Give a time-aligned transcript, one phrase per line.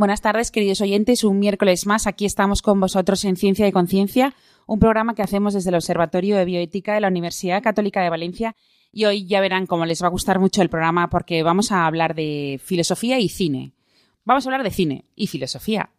[0.00, 1.24] Buenas tardes, queridos oyentes.
[1.24, 4.34] Un miércoles más aquí estamos con vosotros en Ciencia y Conciencia,
[4.66, 8.56] un programa que hacemos desde el Observatorio de Bioética de la Universidad Católica de Valencia.
[8.92, 11.84] Y hoy ya verán cómo les va a gustar mucho el programa porque vamos a
[11.84, 13.74] hablar de filosofía y cine.
[14.24, 15.90] Vamos a hablar de cine y filosofía.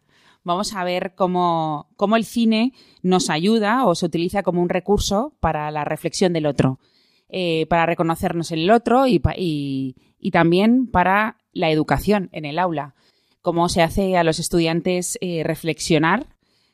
[0.42, 5.36] Vamos a ver cómo, cómo el cine nos ayuda o se utiliza como un recurso
[5.38, 6.80] para la reflexión del otro,
[7.28, 12.58] eh, para reconocernos en el otro y, y, y también para la educación en el
[12.58, 12.96] aula
[13.42, 16.26] cómo se hace a los estudiantes eh, reflexionar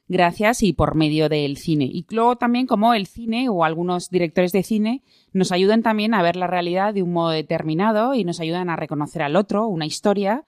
[0.09, 1.85] gracias y por medio del cine.
[1.85, 5.03] Y luego también cómo el cine o algunos directores de cine
[5.33, 8.77] nos ayudan también a ver la realidad de un modo determinado y nos ayudan a
[8.77, 10.45] reconocer al otro, una historia,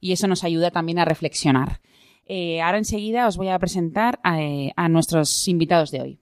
[0.00, 1.80] y eso nos ayuda también a reflexionar.
[2.26, 6.21] Eh, ahora enseguida os voy a presentar eh, a nuestros invitados de hoy.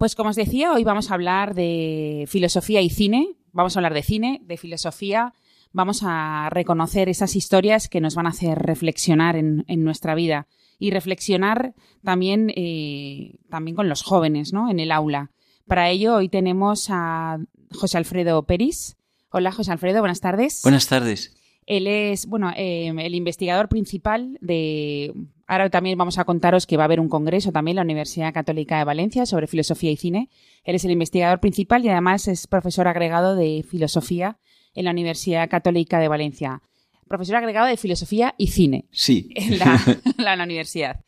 [0.00, 3.92] Pues como os decía, hoy vamos a hablar de filosofía y cine, vamos a hablar
[3.92, 5.34] de cine, de filosofía,
[5.74, 10.46] vamos a reconocer esas historias que nos van a hacer reflexionar en, nuestra vida
[10.78, 14.70] y reflexionar también, eh, también con los jóvenes ¿no?
[14.70, 15.32] en el aula.
[15.66, 17.36] Para ello, hoy tenemos a
[17.70, 18.96] José Alfredo Peris.
[19.28, 20.60] Hola, José Alfredo, buenas tardes.
[20.62, 21.36] Buenas tardes.
[21.66, 25.12] Él es, bueno, eh, el investigador principal de
[25.50, 28.32] Ahora también vamos a contaros que va a haber un congreso también en la Universidad
[28.32, 30.28] Católica de Valencia sobre filosofía y cine.
[30.62, 34.38] Él es el investigador principal y además es profesor agregado de filosofía
[34.76, 36.62] en la Universidad Católica de Valencia.
[37.08, 38.84] Profesor agregado de filosofía y cine.
[38.92, 39.28] Sí.
[39.34, 41.00] En la, universidad.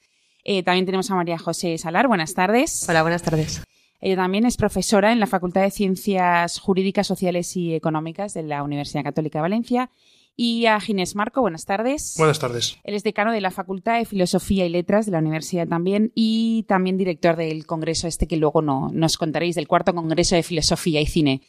[0.43, 2.09] Eh, también tenemos a María José Salar.
[2.09, 2.85] Buenas tardes.
[2.89, 3.63] Hola, buenas tardes.
[4.01, 8.65] Ella también es profesora en la Facultad de Ciencias Jurídicas, Sociales y Económicas de la
[8.65, 9.91] Universidad Católica de Valencia
[10.37, 11.41] y a Ginés Marco.
[11.41, 12.15] Buenas tardes.
[12.17, 12.79] Buenas tardes.
[12.85, 16.65] Él es decano de la Facultad de Filosofía y Letras de la Universidad también y
[16.69, 21.01] también director del congreso este que luego no, nos contaréis, del cuarto congreso de Filosofía
[21.01, 21.43] y Cine.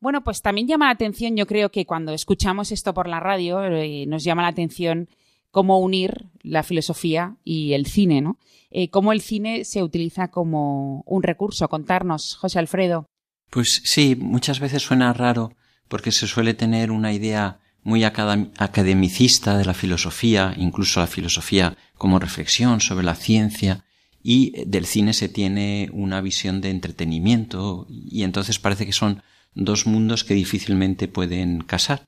[0.00, 3.62] Bueno, pues también llama la atención, yo creo que cuando escuchamos esto por la radio,
[3.62, 5.08] eh, nos llama la atención
[5.50, 8.38] cómo unir la filosofía y el cine, ¿no?
[8.70, 11.68] Eh, cómo el cine se utiliza como un recurso.
[11.68, 13.06] Contarnos, José Alfredo.
[13.50, 15.52] Pues sí, muchas veces suena raro
[15.88, 22.18] porque se suele tener una idea muy academicista de la filosofía, incluso la filosofía como
[22.18, 23.84] reflexión sobre la ciencia,
[24.22, 29.22] y del cine se tiene una visión de entretenimiento, y entonces parece que son
[29.54, 32.04] dos mundos que difícilmente pueden casar.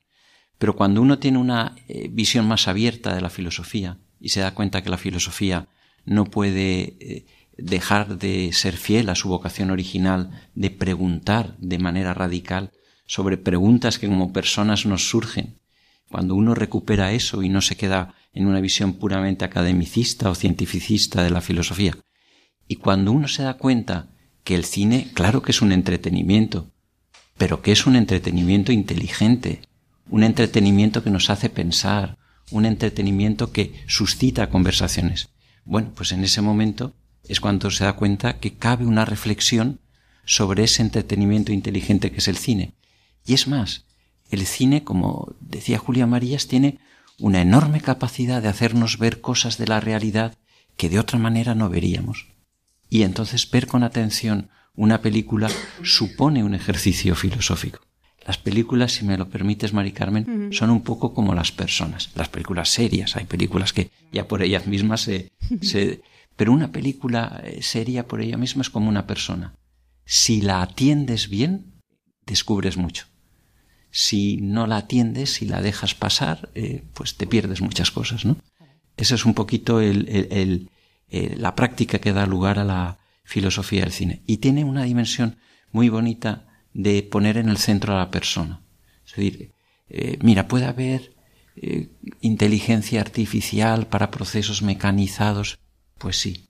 [0.59, 4.55] Pero cuando uno tiene una eh, visión más abierta de la filosofía y se da
[4.55, 5.69] cuenta que la filosofía
[6.05, 7.27] no puede eh,
[7.57, 12.71] dejar de ser fiel a su vocación original de preguntar de manera radical
[13.07, 15.62] sobre preguntas que como personas nos surgen
[16.13, 21.25] cuando uno recupera eso y no se queda en una visión puramente academicista o cientificista
[21.25, 21.97] de la filosofía,
[22.69, 24.11] y cuando uno se da cuenta
[24.45, 26.71] que el cine, claro que es un entretenimiento,
[27.39, 29.63] pero que es un entretenimiento inteligente,
[30.09, 32.19] un entretenimiento que nos hace pensar,
[32.51, 35.31] un entretenimiento que suscita conversaciones.
[35.65, 36.95] Bueno, pues en ese momento
[37.29, 39.81] es cuando se da cuenta que cabe una reflexión
[40.25, 42.75] sobre ese entretenimiento inteligente que es el cine.
[43.25, 43.87] Y es más,
[44.33, 46.79] el cine, como decía Julia Marías, tiene
[47.19, 50.37] una enorme capacidad de hacernos ver cosas de la realidad
[50.77, 52.29] que de otra manera no veríamos.
[52.89, 55.51] Y entonces ver con atención una película
[55.83, 57.81] supone un ejercicio filosófico.
[58.27, 62.11] Las películas, si me lo permites, Mari Carmen, son un poco como las personas.
[62.15, 65.33] Las películas serias, hay películas que ya por ellas mismas se...
[65.61, 66.01] se
[66.37, 69.55] pero una película eh, seria por ella misma es como una persona.
[70.05, 71.75] Si la atiendes bien,
[72.25, 73.07] descubres mucho.
[73.95, 78.39] Si no la atiendes, si la dejas pasar, eh, pues te pierdes muchas cosas, ¿no?
[78.97, 80.71] Esa es un poquito el, el,
[81.11, 84.23] eh, la práctica que da lugar a la filosofía del cine.
[84.27, 85.37] Y tiene una dimensión
[85.73, 88.63] muy bonita de poner en el centro a la persona.
[89.05, 89.53] Es decir,
[89.91, 91.13] eh, mira, puede haber
[92.23, 95.59] inteligencia artificial para procesos mecanizados,
[95.99, 96.49] pues sí.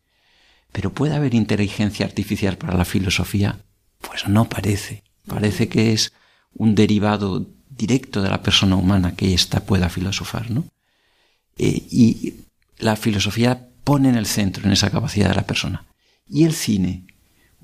[0.70, 3.64] Pero puede haber inteligencia artificial para la filosofía,
[4.00, 5.02] pues no parece.
[5.26, 6.12] Parece que es
[6.54, 10.64] un derivado directo de la persona humana que ésta pueda filosofar, ¿no?
[11.58, 12.34] Eh, y
[12.78, 15.84] la filosofía pone en el centro, en esa capacidad de la persona.
[16.28, 17.06] Y el cine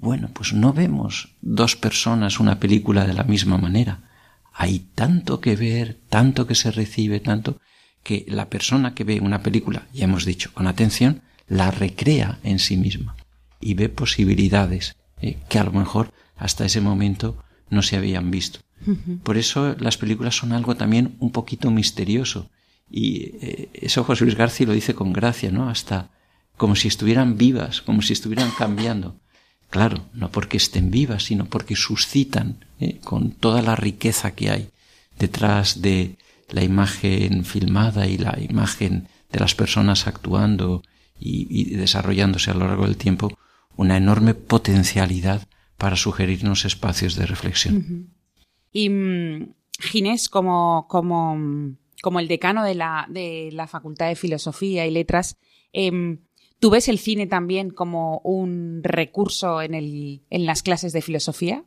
[0.00, 4.00] bueno, pues no vemos dos personas una película de la misma manera.
[4.52, 7.60] Hay tanto que ver, tanto que se recibe, tanto
[8.02, 12.58] que la persona que ve una película, ya hemos dicho, con atención, la recrea en
[12.58, 13.16] sí misma
[13.60, 18.60] y ve posibilidades eh, que a lo mejor hasta ese momento no se habían visto.
[19.22, 22.50] Por eso las películas son algo también un poquito misterioso
[22.90, 25.68] y eh, eso José Luis García lo dice con gracia, ¿no?
[25.68, 26.10] Hasta
[26.56, 29.20] como si estuvieran vivas, como si estuvieran cambiando.
[29.70, 32.98] Claro, no porque estén vivas, sino porque suscitan ¿eh?
[33.04, 34.70] con toda la riqueza que hay
[35.18, 36.16] detrás de
[36.48, 40.82] la imagen filmada y la imagen de las personas actuando
[41.20, 43.36] y, desarrollándose a lo largo del tiempo,
[43.76, 45.46] una enorme potencialidad
[45.76, 48.08] para sugerirnos espacios de reflexión.
[48.78, 51.36] Y mm, Ginés, como, como,
[52.00, 55.36] como, el decano de la, de la Facultad de Filosofía y Letras,
[55.72, 56.20] em,
[56.60, 61.64] ¿Tú ves el cine también como un recurso en, el, en las clases de filosofía?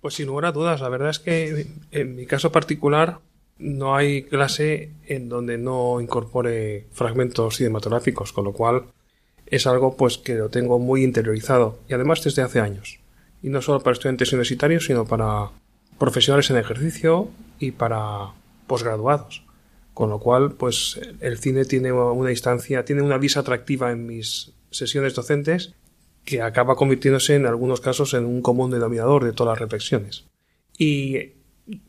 [0.00, 3.18] Pues sin lugar a dudas, la verdad es que en mi caso particular
[3.58, 8.86] no hay clase en donde no incorpore fragmentos cinematográficos, con lo cual
[9.44, 13.00] es algo pues que lo tengo muy interiorizado y además desde hace años.
[13.42, 15.50] Y no solo para estudiantes universitarios, sino para
[15.98, 18.32] profesionales en ejercicio y para
[18.66, 19.44] posgraduados.
[19.92, 24.52] Con lo cual, pues el cine tiene una instancia, tiene una visa atractiva en mis
[24.70, 25.74] sesiones docentes
[26.24, 30.24] que acaba convirtiéndose en algunos casos en un común denominador de todas las reflexiones.
[30.76, 31.32] Y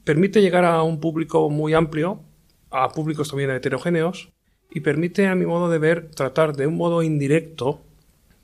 [0.03, 2.21] permite llegar a un público muy amplio,
[2.69, 4.29] a públicos también heterogéneos,
[4.69, 7.81] y permite, a mi modo de ver, tratar de un modo indirecto,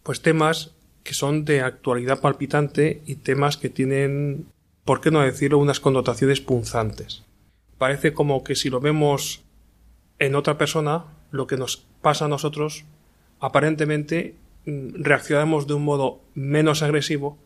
[0.03, 0.71] pues temas
[1.03, 4.45] que son de actualidad palpitante y temas que tienen,
[4.85, 7.23] por qué no decirlo, unas connotaciones punzantes.
[7.77, 9.43] Parece como que si lo vemos
[10.19, 12.85] en otra persona lo que nos pasa a nosotros,
[13.39, 14.35] aparentemente
[14.65, 17.37] mm, reaccionamos de un modo menos agresivo,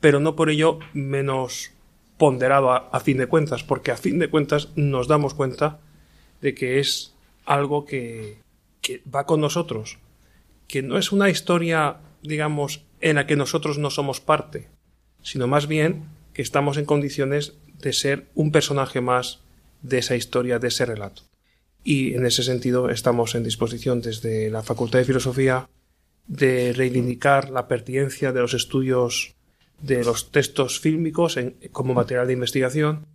[0.00, 1.70] pero no por ello menos
[2.18, 5.80] ponderado a, fin de cuentas, porque a fin de cuentas nos damos cuenta
[6.40, 8.38] de que es algo que,
[8.80, 9.98] que va con nosotros,
[10.68, 14.68] que no es una historia, digamos, en la que nosotros no somos parte,
[15.22, 19.40] sino más bien estamos en condiciones de ser un personaje más
[19.82, 21.22] de esa historia, de ese relato.
[21.84, 25.68] Y en ese sentido estamos en disposición desde la Facultad de Filosofía
[26.28, 29.34] de reivindicar la pertinencia de los estudios
[29.80, 31.36] de los textos fílmicos
[31.72, 33.06] como material de investigación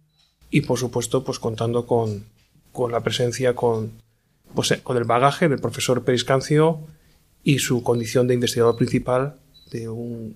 [0.50, 2.26] y por supuesto pues contando con,
[2.74, 3.94] con la presencia con,
[4.54, 6.82] pues, con el bagaje del profesor Periscancio
[7.44, 9.40] y su condición de investigador principal
[9.72, 10.36] de un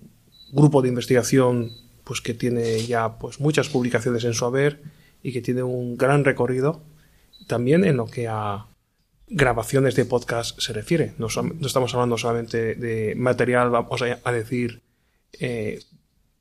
[0.54, 1.72] grupo de investigación
[2.12, 4.82] pues que tiene ya pues muchas publicaciones en su haber
[5.24, 6.82] y que tiene un gran recorrido
[7.48, 8.66] también en lo que a
[9.30, 11.14] grabaciones de podcast se refiere.
[11.18, 14.82] No, estamos hablando solamente de material, vamos a, decir,
[15.40, 15.80] eh,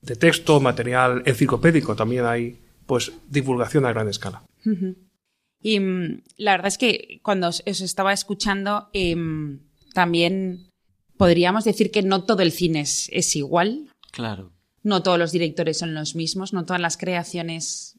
[0.02, 4.42] de texto, material enciclopédico, también hay pues divulgación a gran escala.
[5.62, 9.60] Y mm, la verdad es que cuando os, estaba escuchando, em,
[9.94, 10.68] también
[11.16, 13.88] podríamos decir que no todo el cine es, es, igual.
[14.10, 14.50] Claro.
[14.82, 17.96] No todos los directores son los mismos, no todas las creaciones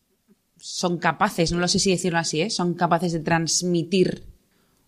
[0.57, 2.50] son capaces, no lo sé si decirlo así, ¿eh?
[2.50, 4.23] son capaces de transmitir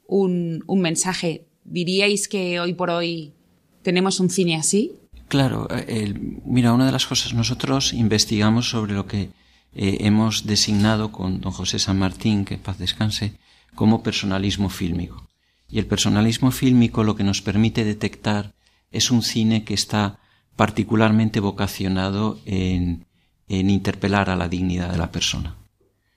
[0.08, 1.46] un, mensaje.
[1.64, 3.34] ¿Diríais que hoy por hoy
[3.82, 4.92] tenemos un cine así?
[5.28, 6.14] Claro, eh,
[6.46, 9.30] mira, una de las cosas, nosotros investigamos sobre lo que
[9.74, 13.34] eh, hemos designado con don José San Martín, que paz descanse,
[13.74, 15.28] como personalismo fílmico.
[15.68, 18.54] Y el personalismo fílmico lo que nos permite detectar
[18.92, 20.20] es un cine que está
[20.56, 23.06] particularmente vocacionado en
[23.48, 25.56] interpelar a la dignidad de la persona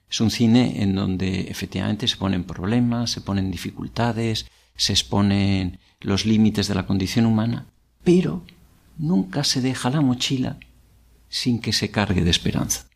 [0.09, 6.25] Es un cine en donde efectivamente se ponen problemas, se ponen dificultades, se exponen los
[6.25, 7.65] límites de la condición humana,
[8.03, 8.43] pero
[8.97, 10.57] nunca se deja la mochila
[11.29, 12.87] sin que se cargue de esperanza.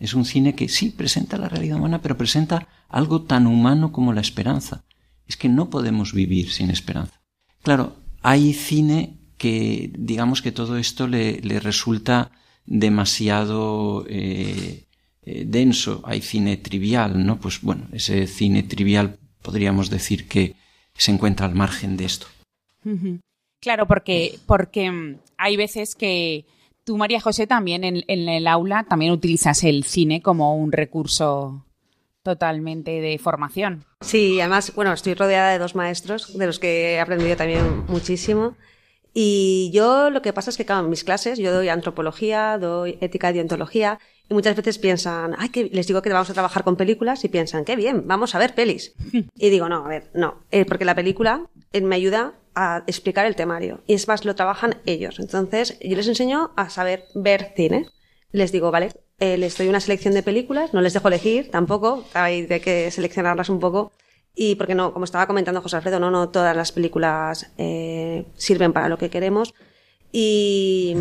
[0.00, 4.12] Es un cine que sí presenta la realidad humana, pero presenta algo tan humano como
[4.12, 4.84] la esperanza.
[5.26, 7.20] Es que no podemos vivir sin esperanza.
[7.62, 12.30] Claro, hay cine que digamos que todo esto le, resulta
[12.64, 14.86] demasiado eh,
[15.22, 16.00] eh, denso.
[16.06, 17.38] Hay cine trivial, ¿no?
[17.38, 20.54] Pues bueno, ese cine trivial podríamos decir que
[20.94, 22.26] se encuentra al margen de esto.
[23.60, 26.46] Claro, porque, porque mm, hay veces que
[26.84, 31.66] tú, María José, también en, el aula también utilizas el cine como un recurso
[32.22, 33.84] totalmente de formación.
[34.00, 38.56] Sí, además, bueno, estoy rodeada de dos maestros de los que he aprendido también muchísimo.
[39.16, 42.98] Y yo lo que pasa es que, claro, en mis clases yo doy antropología, doy
[43.00, 46.64] ética y ontología, y muchas veces piensan, ay, que les digo que vamos a trabajar
[46.64, 48.94] con películas y piensan, qué bien, vamos a ver pelis.
[49.36, 53.26] y digo, no, a ver, no, eh, porque la película eh, me ayuda a explicar
[53.26, 53.82] el temario.
[53.86, 55.20] Y es más, lo trabajan ellos.
[55.20, 57.86] Entonces, yo les enseño a saber ver cine.
[58.32, 58.90] Les digo, vale,
[59.20, 62.90] eh, les doy una selección de películas, no les dejo elegir tampoco, hay de que
[62.90, 63.92] seleccionarlas un poco.
[64.34, 68.72] Y porque no, como estaba comentando José Alfredo, no, no todas las películas eh, sirven
[68.72, 69.54] para lo que queremos.
[70.10, 70.96] Y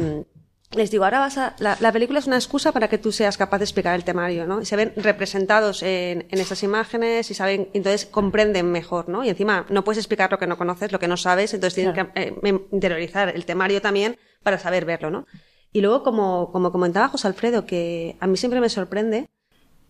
[0.76, 3.60] les digo, ahora vas a, la, película es una excusa para que tú seas capaz
[3.60, 4.62] de explicar el temario, ¿no?
[4.62, 9.24] Y se ven representados en, en estas imágenes y saben, entonces comprenden mejor, ¿no?
[9.24, 11.94] Y encima no puedes explicar lo que no conoces, lo que no sabes, entonces tienes
[11.94, 12.34] que eh,
[12.72, 15.26] interiorizar el temario también para saber verlo, ¿no?
[15.72, 19.30] Y luego, como, como comentaba José Alfredo, que a mí siempre me sorprende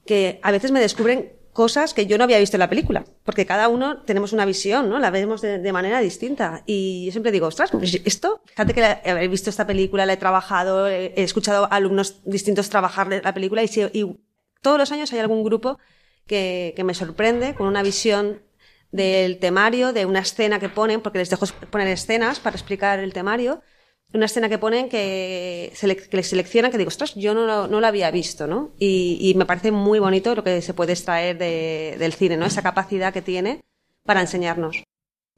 [0.05, 3.45] que a veces me descubren cosas que yo no había visto en la película, porque
[3.45, 4.99] cada uno tenemos una visión, ¿no?
[4.99, 6.63] La vemos de, manera distinta.
[6.65, 10.17] Y yo siempre digo, ostras, pues esto, fíjate que he visto esta película, la he
[10.17, 14.19] trabajado, he, escuchado alumnos distintos trabajar la película y, y,
[14.61, 15.77] todos los años hay algún grupo
[16.25, 18.41] que, que me sorprende con una visión
[18.91, 23.11] del temario, de una escena que ponen, porque les dejo poner escenas para explicar el
[23.11, 23.61] temario,
[24.13, 27.87] una escena que ponen que, que les seleccionan que digo, ostras, yo no, no la
[27.87, 28.71] había visto, ¿no?
[28.79, 32.45] Y, me parece muy bonito lo que se puede extraer del cine, ¿no?
[32.45, 33.61] Esa capacidad que tiene
[34.03, 34.83] para enseñarnos.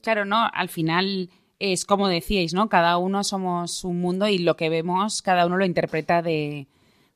[0.01, 0.50] Claro, ¿no?
[0.53, 1.29] Al final
[1.60, 2.67] es como decíais, ¿no?
[2.67, 6.67] Cada uno somos un mundo y lo que vemos, cada uno lo interpreta de,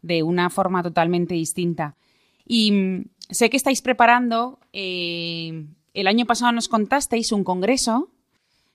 [0.01, 1.97] de una forma totalmente distinta.
[2.45, 8.09] Y mm, sé que estáis preparando, eh, el año pasado nos contasteis un congreso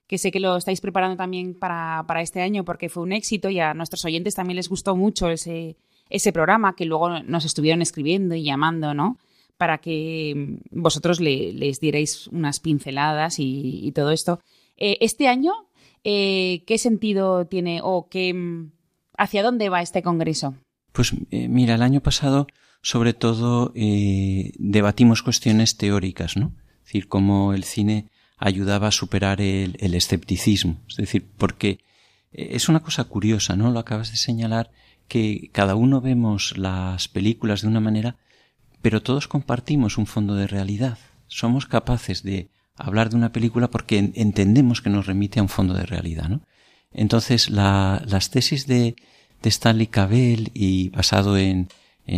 [0.06, 3.60] que sé que lo estáis preparando también para, este año porque fue un éxito y
[3.60, 5.76] a nuestros oyentes también les gustó mucho ese,
[6.10, 9.18] ese programa que luego nos estuvieron escribiendo y llamando, ¿no?
[9.56, 14.40] Para que vosotros les dierais unas pinceladas y, todo esto.
[14.76, 15.52] Eh, este año,
[16.02, 18.34] eh, ¿qué sentido tiene o qué,
[19.16, 20.56] hacia dónde va este congreso?
[20.92, 22.46] Pues eh, mira, el año pasado
[22.82, 26.52] sobre todo debatimos cuestiones teóricas, ¿no?
[26.80, 28.10] Es decir, cómo el cine
[28.44, 30.76] ayudaba a superar el, escepticismo.
[30.86, 31.78] Es decir, porque
[32.32, 33.70] eh, es una cosa curiosa, ¿no?
[33.70, 34.70] Lo acabas de señalar,
[35.08, 38.16] que cada uno vemos las películas de una manera,
[38.82, 40.98] pero todos compartimos un fondo de realidad.
[41.26, 45.72] Somos capaces de hablar de una película porque entendemos que nos remite a un fondo
[45.72, 46.42] de realidad, ¿no?
[46.92, 48.94] Entonces, las tesis de,
[49.42, 51.68] de, Stanley Cavell y basado en,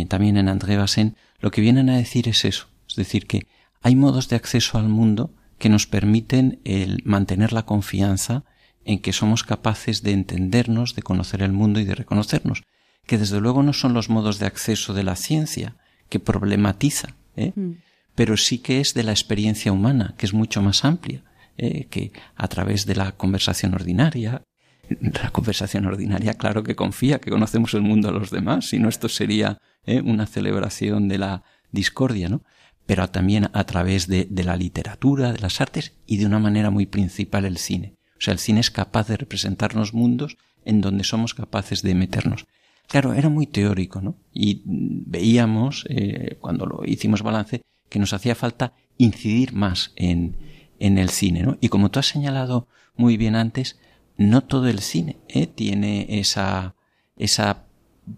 [0.09, 2.67] también en André Bazin, lo que vienen a decir es eso.
[2.87, 3.47] Es decir, que
[3.81, 8.43] hay modos de acceso al mundo que nos permiten el mantener la confianza
[8.85, 12.63] en que somos capaces de entendernos, de conocer el mundo y de reconocernos,
[13.05, 15.75] que desde luego no son los modos de acceso de la ciencia,
[16.09, 17.51] que problematiza, ¿eh?
[17.55, 17.71] mm.
[18.15, 21.23] pero sí que es de la experiencia humana, que es mucho más amplia,
[21.57, 21.87] ¿eh?
[21.89, 24.43] que a través de la conversación ordinaria,
[24.89, 28.87] la conversación ordinaria, claro que confía que conocemos el mundo a los demás, si no
[28.87, 30.01] esto sería ¿eh?
[30.01, 32.43] una celebración de la discordia, ¿no?
[32.87, 36.87] Pero también a través de, la literatura, de las artes y de una manera muy
[36.87, 37.93] principal el cine.
[38.17, 42.47] O sea, el cine es capaz de representarnos mundos en donde somos capaces de meternos.
[42.87, 44.15] Claro, era muy teórico, ¿no?
[44.33, 50.37] Y veíamos, eh, cuando lo hicimos balance, que nos hacía falta incidir más en,
[50.79, 51.57] en el cine, ¿no?
[51.59, 53.77] Y como tú has señalado muy bien antes,
[54.15, 55.45] no todo el cine ¿eh?
[55.45, 56.75] tiene esa,
[57.17, 57.65] esa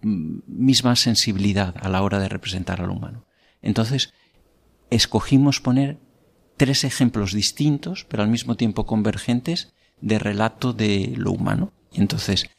[0.01, 3.25] misma sensibilidad a la hora de representar al humano.
[3.61, 4.13] Entonces,
[4.89, 5.97] escogimos poner
[6.57, 11.71] tres ejemplos distintos, pero al mismo tiempo convergentes, de relato de lo humano.
[11.91, 12.49] Y entonces,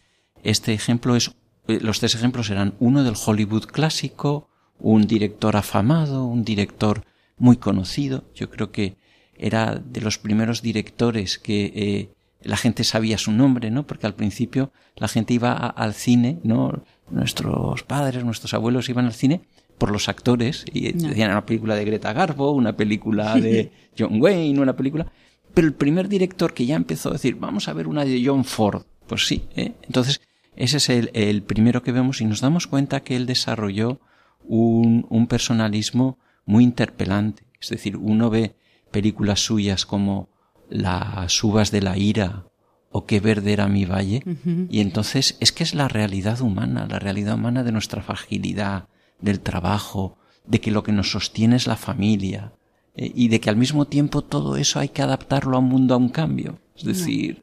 [0.42, 1.32] este ejemplo es,
[1.68, 7.04] eh, los tres ejemplos eran uno del Hollywood clásico, un director afamado, un director
[7.37, 8.25] muy conocido.
[8.34, 8.96] Yo creo que
[9.37, 12.10] era de los primeros directores que eh,
[12.42, 13.87] la gente sabía su nombre, ¿no?
[13.87, 16.82] Porque al principio la gente iba al cine, ¿no?
[17.10, 19.42] Nuestros padres, nuestros abuelos iban al cine
[19.80, 24.60] por los actores, y decían una película de Greta Garbo, una película de John Wayne,
[24.60, 25.10] una película,
[25.54, 28.44] pero el primer director que ya empezó a decir, vamos a ver una de John
[28.44, 29.72] Ford, pues sí, ¿eh?
[29.82, 30.20] entonces
[30.54, 34.00] ese es el, el, primero que vemos y nos damos cuenta que él desarrolló
[34.44, 38.54] un, un personalismo muy interpelante, es decir, uno ve
[38.90, 40.28] películas suyas como
[40.68, 42.44] Las uvas de la ira
[42.92, 44.22] o Qué verde era mi valle,
[44.68, 48.88] y entonces es que es la realidad humana, la realidad humana de nuestra fragilidad,
[49.20, 52.52] del trabajo, de que lo que nos sostiene es la familia,
[52.96, 55.94] eh, y de que al mismo tiempo todo eso hay que adaptarlo a un mundo,
[55.94, 56.58] a un cambio.
[56.76, 57.42] Es decir,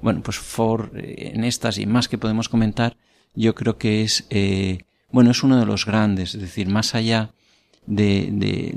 [0.00, 2.96] bueno, pues Ford eh, en estas y más que podemos comentar,
[3.34, 4.78] yo creo que es, eh,
[5.10, 7.30] bueno, es uno de los grandes, es decir, más allá
[7.86, 8.72] de, de,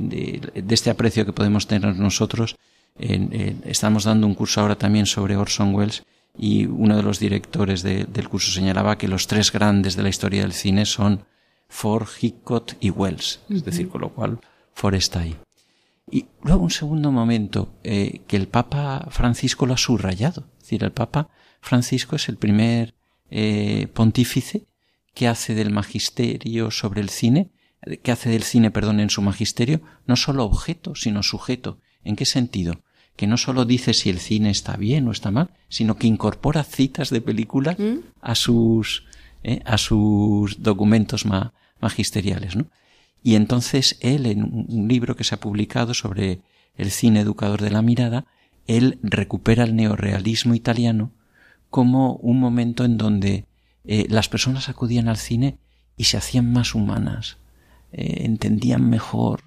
[0.61, 2.57] de, este aprecio que podemos tener nosotros,
[2.97, 6.03] estamos dando un curso ahora también sobre Orson Welles
[6.37, 10.41] y uno de los directores del curso señalaba que los tres grandes de la historia
[10.41, 11.23] del cine son
[11.69, 13.39] Ford, Hitchcock y Wells.
[13.49, 14.39] Es decir, con lo cual
[14.73, 15.37] Ford está ahí.
[16.11, 20.45] Y luego un segundo momento, eh, que el Papa Francisco lo ha subrayado.
[20.57, 21.29] Es decir, el Papa
[21.61, 22.95] Francisco es el primer
[23.29, 24.65] eh, pontífice
[25.13, 27.51] que hace del magisterio sobre el cine,
[28.03, 31.79] que hace del cine, perdón, en su magisterio, no solo objeto, sino sujeto.
[32.03, 32.81] ¿En qué sentido?
[33.15, 36.63] Que no solo dice si el cine está bien o está mal, sino que incorpora
[36.63, 37.99] citas de películas ¿Mm?
[38.21, 39.03] a sus,
[39.43, 41.25] eh, a sus documentos
[41.79, 42.67] magisteriales, ¿no?
[43.23, 46.39] Y entonces él, en un libro que se ha publicado sobre
[46.75, 48.25] el cine educador de la mirada,
[48.67, 51.11] él recupera el neorealismo italiano
[51.69, 53.45] como un momento en donde
[53.83, 55.57] eh, las personas acudían al cine
[55.97, 57.37] y se hacían más humanas,
[57.91, 59.43] eh, entendían mejor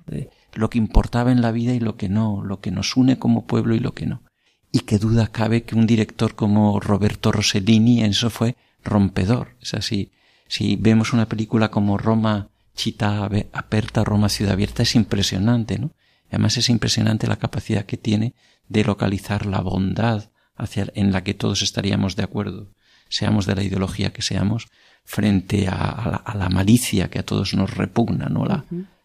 [0.53, 3.47] lo que importaba en la vida y lo que no, lo que nos une como
[3.47, 4.23] pueblo y lo que no.
[4.71, 9.57] Y qué duda cabe que un director como Roberto Rossellini en eso fue rompedor.
[9.61, 10.13] Es así,
[10.49, 15.93] si vemos una película como Roma Chita Aperta, Roma Ciudad Abierta, es impresionante, ¿no?
[16.29, 18.35] Además es impresionante la capacidad que tiene
[18.69, 22.71] de localizar la bondad hacia, en la que todos estaríamos de acuerdo,
[23.09, 24.69] seamos de la ideología que seamos,
[25.05, 28.47] frente a, la, malicia que a todos nos repugna, ¿no?
[28.47, 28.65] La,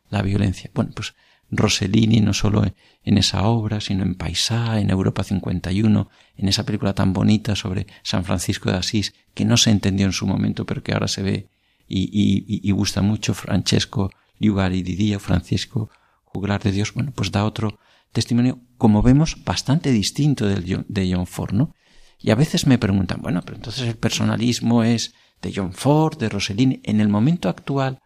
[0.10, 0.72] la violencia.
[0.74, 1.16] Bueno, pues
[1.50, 2.64] Rossellini no solo
[3.04, 7.88] en esa obra, sino en Paisá, en Europa 51, en esa película tan bonita sobre
[8.04, 11.22] San Francisco de Asís, que no se entendió en su momento, pero que ahora se
[11.22, 11.50] ve
[11.88, 15.90] y, gusta mucho Francesco Liugari Didia, Francisco
[16.26, 17.80] Juglar de Dios, bueno, pues da otro
[18.12, 21.74] testimonio, como vemos, bastante distinto de John Ford, ¿no?
[22.20, 26.30] Y a veces me preguntan, bueno, pero entonces el personalismo es de John Ford, de
[26.30, 26.82] Rossellini.
[26.84, 28.00] En el momento actual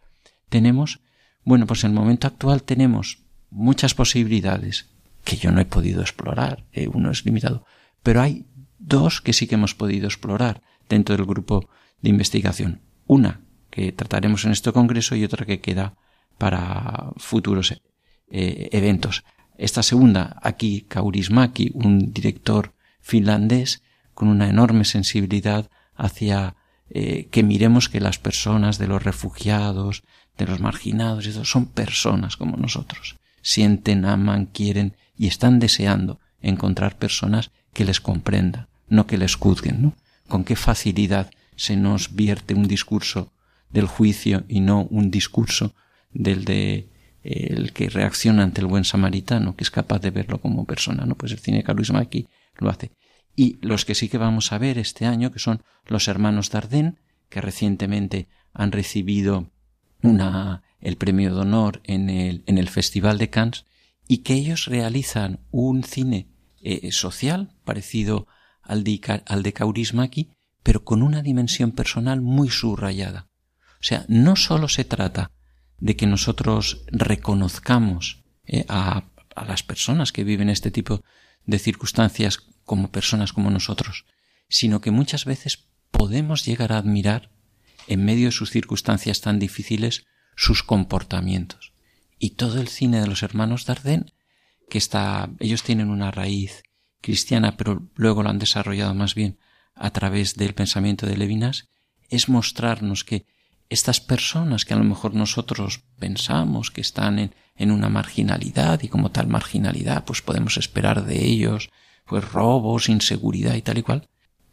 [0.48, 1.00] tenemos,
[1.44, 3.21] bueno, pues en el momento actual tenemos
[3.52, 4.88] muchas posibilidades
[5.24, 7.64] que yo no he podido explorar, uno es limitado,
[8.02, 8.46] pero hay
[8.78, 11.68] dos que sí que hemos podido explorar dentro del grupo
[12.00, 12.80] de investigación.
[13.06, 15.94] Una que trataremos en este congreso y otra que queda
[16.38, 17.72] para futuros
[18.30, 19.24] eh, eventos.
[19.56, 23.82] Esta segunda, aquí Kaurismaki, un director finlandés
[24.14, 26.56] con una enorme sensibilidad hacia
[26.90, 30.02] eh, que miremos que las personas de los refugiados,
[30.36, 33.16] de los marginados, son personas como nosotros.
[33.42, 39.82] Sienten, aman, quieren y están deseando encontrar personas que les comprendan, no que les juzguen,
[39.82, 39.96] ¿no?
[40.28, 43.32] Con qué facilidad se nos vierte un discurso
[43.70, 45.74] del juicio y no un discurso
[46.12, 46.88] del de
[47.22, 51.14] el que reacciona ante el buen samaritano, que es capaz de verlo como persona, ¿no?
[51.14, 52.26] Pues el cine Caluisma aquí
[52.56, 52.90] lo hace.
[53.36, 56.96] Y los que sí que vamos a ver este año, que son los hermanos Dardenne,
[57.28, 59.50] que recientemente han recibido
[60.02, 63.64] una, el premio de honor en el, en el Festival de Cannes,
[64.08, 66.28] y que ellos realizan un cine
[66.60, 68.26] eh, social parecido
[68.62, 70.26] al de, al de
[70.62, 73.28] pero con una dimensión personal muy subrayada.
[73.80, 75.30] O sea, no solo se trata
[75.78, 81.02] de que nosotros reconozcamos eh, a, a las personas que viven este tipo
[81.46, 84.04] de circunstancias como personas como nosotros,
[84.48, 87.30] sino que muchas veces podemos llegar a admirar,
[87.88, 90.04] en medio de sus circunstancias tan difíciles,
[90.36, 91.72] sus comportamientos.
[92.18, 94.12] Y todo el cine de los hermanos Dardenne,
[94.68, 96.62] que está, ellos tienen una raíz
[97.00, 99.38] cristiana, pero luego lo han desarrollado más bien
[99.74, 101.68] a través del pensamiento de Levinas,
[102.08, 103.26] es mostrarnos que
[103.68, 108.88] estas personas que a lo mejor nosotros pensamos que están en, en, una marginalidad y
[108.88, 111.70] como tal marginalidad pues podemos esperar de ellos
[112.04, 114.08] pues robos, inseguridad y tal y cual,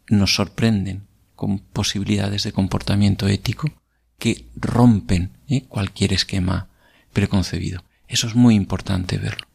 [0.08, 3.68] nos sorprenden con posibilidades de comportamiento ético
[4.20, 5.62] que rompen ¿eh?
[5.62, 6.68] cualquier esquema
[7.12, 7.82] preconcebido.
[8.06, 9.48] Eso es muy importante verlo,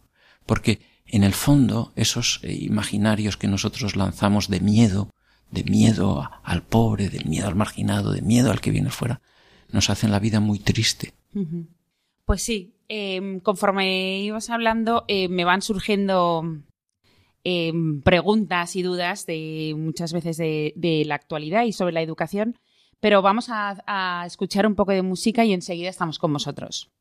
[0.46, 5.10] porque en el fondo esos eh, imaginarios que nosotros lanzamos de miedo,
[5.52, 9.22] de miedo al pobre, de miedo al marginado, de miedo al que viene fuera,
[9.72, 11.14] nos hacen la vida muy triste.
[12.26, 16.44] Pues sí, em, conforme ibas hablando, eh, me van surgiendo
[17.44, 22.58] em, preguntas y dudas de muchas veces de, de, la actualidad y sobre la educación,
[23.00, 26.95] pero vamos a, a escuchar un poco de música y enseguida estamos con vosotros.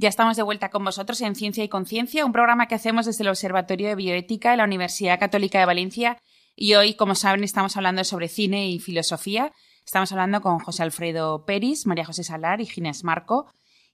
[0.00, 3.24] Ya estamos de vuelta con vosotros en Ciencia y Conciencia, un programa que hacemos desde
[3.24, 6.22] el Observatorio de Bioética de la Universidad Católica de Valencia.
[6.54, 9.52] Y hoy, como saben, estamos hablando sobre cine y filosofía.
[9.84, 13.46] Estamos hablando con José Alfredo Peris, María José Salar y Ginés Marco.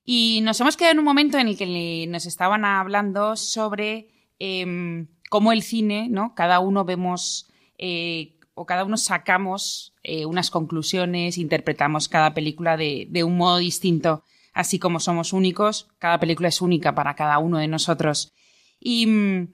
[0.05, 5.07] Y nos hemos quedado en un momento en el que nos estaban hablando sobre eh,
[5.31, 6.35] cómo el cine, ¿no?
[6.35, 13.25] Cada uno vemos eh, o cada uno sacamos eh, unas conclusiones, interpretamos cada película de
[13.25, 14.23] un modo distinto
[14.55, 18.33] así como somos únicos, cada película es única para cada uno de nosotros.
[18.81, 19.49] Y mm,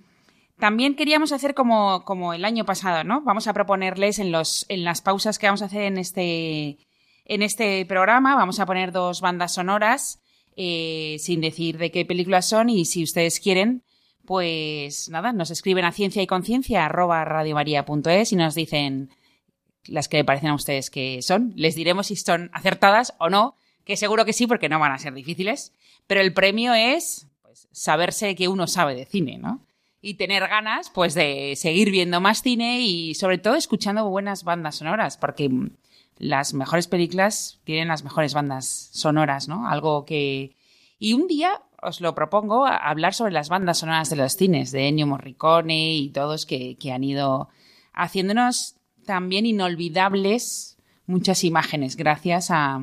[0.59, 3.23] también queríamos hacer como, como, el año pasado, ¿no?
[3.23, 6.79] Vamos a proponerles en, los, en las pausas que vamos a hacer en este,
[7.25, 10.21] en este programa, vamos a poner dos bandas sonoras,
[10.57, 13.83] eh, sin decir de qué películas son, y si ustedes quieren,
[14.27, 19.11] pues nada, nos escriben a ciencia y conciencia arroba radiomaria.es y nos dicen
[19.87, 21.53] las que le parecen a ustedes que son.
[21.57, 24.99] Les diremos si son acertadas o no, que seguro que sí, porque no van a
[24.99, 25.73] ser difíciles,
[26.07, 29.66] pero el premio es pues, saberse que uno sabe de cine, ¿no?
[30.03, 34.77] Y tener ganas, pues, de seguir viendo más cine y, sobre todo, escuchando buenas bandas
[34.77, 35.51] sonoras, porque
[36.16, 39.69] las mejores películas tienen las mejores bandas sonoras, ¿no?
[39.69, 40.57] Algo que...
[40.99, 44.88] Y un día os lo propongo hablar sobre las bandas sonoras de los cines, de
[44.88, 47.49] Ennio Morricone y todos que, que han ido
[47.93, 52.81] haciéndonos también inolvidables muchas imágenes gracias a,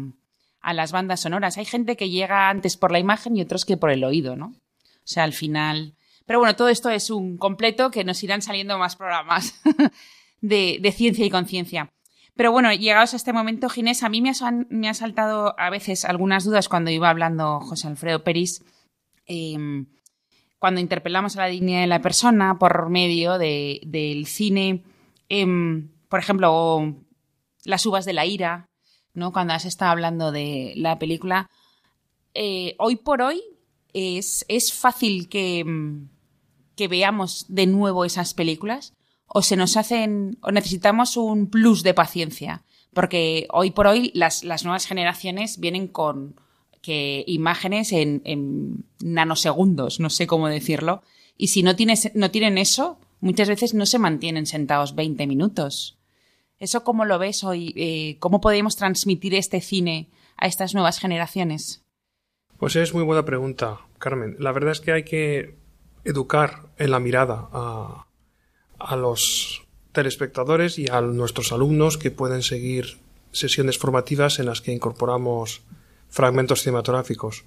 [0.67, 1.57] a las bandas sonoras.
[1.57, 4.47] Hay gente que llega antes por la imagen y otros que por el oído, ¿no?
[4.47, 5.95] O sea, al final.
[6.25, 9.61] Pero bueno, todo esto es un completo que nos irán saliendo más programas.
[10.41, 11.89] de, de ciencia y conciencia.
[12.35, 16.03] Pero bueno, llegados a este momento, Ginés, a mí me ha, me saltado a veces
[16.03, 18.61] algunas dudas cuando iba hablando José Alfredo Peris,
[19.25, 19.85] em,
[20.59, 24.83] cuando interpelamos a la dignidad de la persona por medio de, del cine,
[25.29, 26.93] em, por ejemplo,
[27.63, 28.67] las uvas de la ira,
[29.17, 29.33] ¿no?
[29.33, 31.49] Cuando has estado hablando de la película.
[32.33, 33.41] Eh, hoy por hoy
[33.91, 35.65] es, es fácil que,
[36.75, 38.93] que veamos de nuevo esas películas
[39.25, 44.43] o se nos hacen, o necesitamos un plus de paciencia, porque hoy por hoy las,
[44.43, 46.35] las nuevas generaciones vienen con
[46.81, 51.01] que imágenes en, en, nanosegundos, no sé cómo decirlo,
[51.37, 55.96] y si no, tienes, no tienen eso, muchas veces no se mantienen sentados 20 minutos.
[56.59, 57.73] ¿Eso cómo lo ves hoy?
[57.75, 61.83] Eh, ¿Cómo podemos transmitir este cine a estas nuevas generaciones?
[62.57, 64.35] Pues es muy buena pregunta, Carmen.
[64.39, 65.55] La verdad es que hay que
[66.03, 72.99] educar en la mirada a, los telespectadores y a nuestros alumnos que pueden seguir
[73.31, 75.61] sesiones formativas en las que incorporamos
[76.09, 77.45] fragmentos cinematográficos.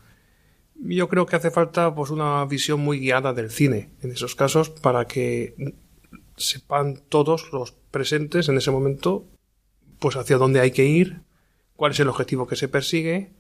[0.76, 4.70] Yo creo que hace falta pues una visión muy guiada del cine en esos casos
[4.70, 5.74] para que
[6.40, 9.26] sepan todos los presentes en ese momento
[9.98, 11.20] pues hacia dónde hay que ir,
[11.76, 13.32] cuál es el objetivo que se persigue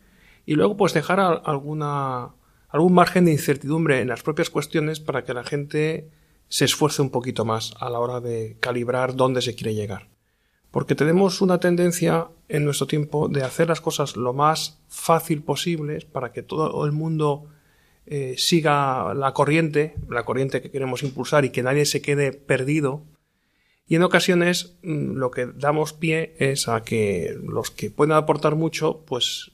[0.46, 2.34] y luego pues dejar alguna
[2.68, 6.10] algún margen de incertidumbre en las propias cuestiones para que la gente
[6.48, 10.08] se esfuerce un poquito más a la hora de calibrar dónde se quiere llegar.
[10.70, 16.06] Porque tenemos una tendencia en nuestro tiempo de hacer las cosas lo más fácil posible
[16.12, 17.46] para que todo el mundo
[18.12, 23.04] eh, siga la corriente, la corriente que queremos impulsar y que nadie se quede perdido.
[23.86, 28.56] Y en ocasiones mm, lo que damos pie es a que los que pueden aportar
[28.56, 29.52] mucho, pues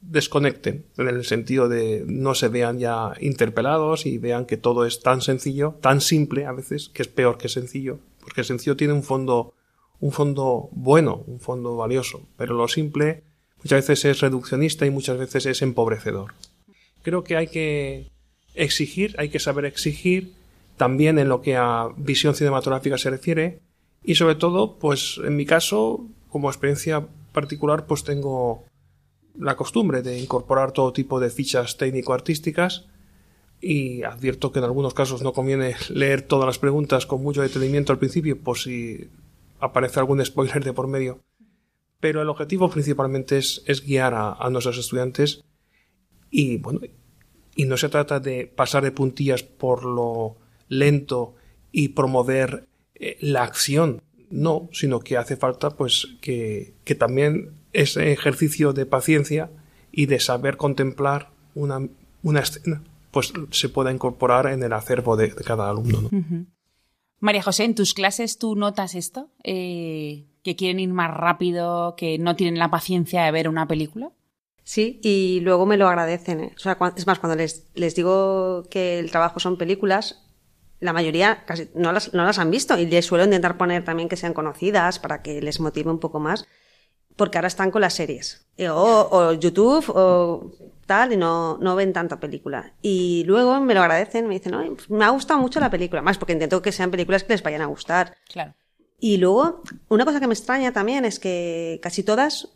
[0.00, 5.00] desconecten, en el sentido de no se vean ya interpelados y vean que todo es
[5.00, 9.04] tan sencillo, tan simple a veces, que es peor que sencillo, porque sencillo tiene un
[9.04, 9.54] fondo,
[10.00, 13.22] un fondo bueno, un fondo valioso, pero lo simple
[13.58, 16.34] muchas veces es reduccionista y muchas veces es empobrecedor.
[17.02, 18.10] Creo que hay que
[18.54, 20.32] exigir, hay que saber exigir
[20.76, 23.60] también en lo que a visión cinematográfica se refiere
[24.04, 28.64] y sobre todo, pues en mi caso, como experiencia particular, pues tengo
[29.38, 32.86] la costumbre de incorporar todo tipo de fichas técnico-artísticas
[33.60, 37.92] y advierto que en algunos casos no conviene leer todas las preguntas con mucho detenimiento
[37.92, 39.08] al principio por si
[39.60, 41.20] aparece algún spoiler de por medio.
[42.00, 45.44] Pero el objetivo principalmente es, es guiar a, nuestros estudiantes
[46.32, 46.80] y bueno,
[47.54, 50.36] y no se trata de pasar de puntillas por lo
[50.68, 51.36] lento
[51.70, 58.12] y promover eh, la acción, no, sino que hace falta pues que, que también ese
[58.12, 59.50] ejercicio de paciencia
[59.92, 61.86] y de saber contemplar una,
[62.22, 66.08] una escena, pues se pueda incorporar en el acervo de, cada alumno.
[67.20, 69.30] María José, ¿en tus clases tú notas esto?
[69.44, 74.12] Eh, ¿Que quieren ir más rápido, que no tienen la paciencia de ver una película?
[74.64, 76.40] Sí, y luego me lo agradecen.
[76.40, 76.52] ¿eh?
[76.56, 80.24] O sea, es más, cuando les, les digo que el trabajo son películas,
[80.80, 84.08] la mayoría casi no las, no las han visto y les suelo intentar poner también
[84.08, 86.46] que sean conocidas para que les motive un poco más
[87.16, 88.46] porque ahora están con las series.
[88.56, 90.52] Eh, o, YouTube o
[90.86, 92.72] tal, y no, no ven tanta película.
[92.82, 96.02] Y luego me lo agradecen, me dicen, pues me ha gustado mucho la película.
[96.02, 98.16] Más porque intento que sean películas que les vayan a gustar.
[98.28, 98.54] Claro.
[98.98, 102.48] Y luego, una cosa que me extraña también es que casi todas,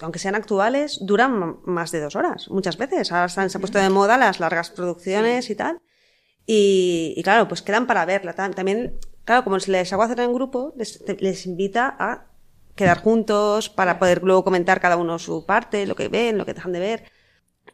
[0.00, 3.12] aunque sean actuales, duran más de dos horas, muchas veces.
[3.12, 5.80] Ahora se han puesto de moda las largas producciones y tal.
[6.46, 8.34] Y, y, claro, pues quedan para verla.
[8.34, 12.26] También, claro, como se les hago hacer en grupo, les, les invita a
[12.74, 16.54] quedar juntos para poder luego comentar cada uno su parte, lo que ven, lo que
[16.54, 17.04] dejan de ver.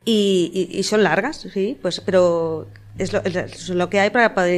[0.05, 4.55] Y, y, son largas, sí, pues, pero es lo, es lo que hay para poder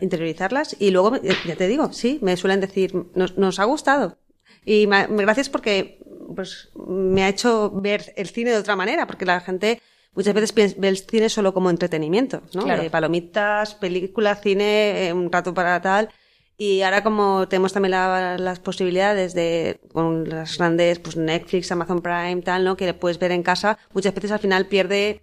[0.00, 0.76] interiorizarlas.
[0.78, 4.18] Y luego, ya te digo, sí, me suelen decir, nos, nos ha gustado.
[4.64, 5.99] Y gracias porque
[6.34, 9.80] pues, me ha hecho ver el cine de otra manera, porque la gente
[10.14, 12.64] muchas veces ve el cine solo como entretenimiento, ¿no?
[12.64, 12.82] Claro.
[12.82, 16.10] Eh, palomitas, película, cine, eh, un rato para tal.
[16.56, 22.42] Y ahora como tenemos también las posibilidades de, con las grandes, pues Netflix, Amazon Prime,
[22.42, 22.76] tal, ¿no?
[22.76, 25.22] Que puedes ver en casa, muchas veces al final pierde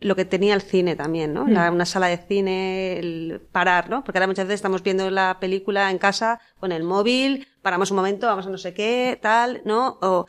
[0.00, 1.46] lo que tenía el cine también, ¿no?
[1.48, 1.74] La, mm.
[1.74, 4.04] una sala de cine, el parar, ¿no?
[4.04, 7.96] Porque ahora muchas veces estamos viendo la película en casa con el móvil, paramos un
[7.96, 9.98] momento, vamos a no sé qué, tal, ¿no?
[10.00, 10.26] O,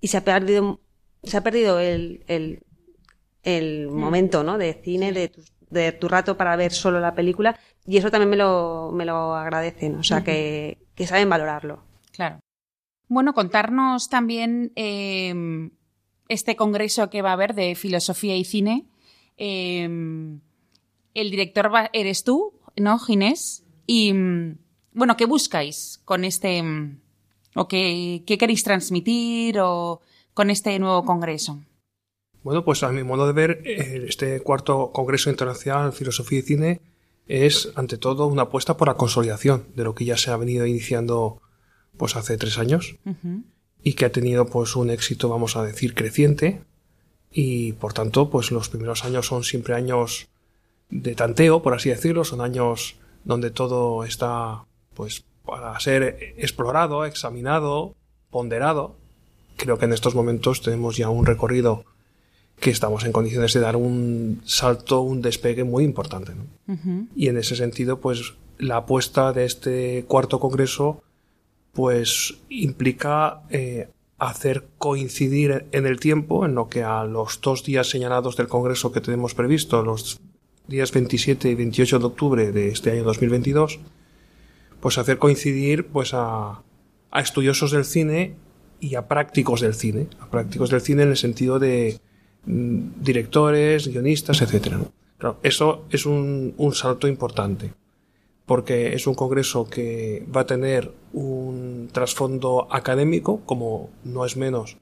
[0.00, 0.80] y se ha perdido,
[1.22, 2.60] se ha perdido el, el,
[3.42, 3.94] el mm.
[3.94, 4.56] momento, ¿no?
[4.56, 8.30] De cine, de tus de tu rato para ver solo la película y eso también
[8.30, 11.82] me lo, me lo agradecen, o sea, que, que, saben valorarlo.
[12.12, 12.40] Claro.
[13.08, 15.70] Bueno, contarnos también em,
[16.28, 18.86] este congreso que va a haber de filosofía y cine.
[19.36, 20.40] Em,
[21.14, 23.64] el director eres tú, ¿no, Ginés?
[23.86, 24.58] Y mm,
[24.92, 27.00] bueno, ¿qué buscáis con este, mm,
[27.54, 30.00] o qué, qué queréis transmitir o
[30.34, 31.60] con este nuevo congreso?
[32.42, 36.42] Bueno, pues a mi modo de ver, eh, este cuarto Congreso Internacional de Filosofía y
[36.42, 36.80] Cine
[37.26, 40.64] es, ante todo, una apuesta por la consolidación de lo que ya se ha venido
[40.64, 41.42] iniciando
[41.96, 42.96] pues hace tres años
[43.86, 46.60] y que ha tenido pues un éxito, vamos a decir, creciente
[47.30, 50.26] y por tanto, pues los primeros años son siempre años
[50.90, 57.94] de tanteo, por así decirlo, son años donde todo está pues para ser explorado, examinado,
[58.28, 58.96] ponderado.
[59.56, 61.84] Creo que en estos momentos tenemos ya un recorrido
[62.58, 66.32] que estamos en condiciones de dar un salto, un despegue muy importante.
[67.14, 71.04] Y en ese sentido, pues la apuesta de este cuarto congreso,
[71.76, 77.88] pues implica eh, hacer coincidir en el tiempo, en lo que a los dos días
[77.88, 80.20] señalados del congreso que tenemos previsto, los
[80.66, 83.78] días 27 y 28 de octubre de este año 2022,
[84.80, 86.62] pues hacer coincidir pues a,
[87.10, 88.34] a estudiosos del cine
[88.80, 92.00] y a prácticos del cine, a prácticos del cine en el sentido de
[92.46, 94.76] Mm, directores, guionistas, etc.
[95.42, 97.72] eso es un, un salto importante
[98.46, 104.78] porque es un congreso que va a tener un trasfondo académico, como no es menos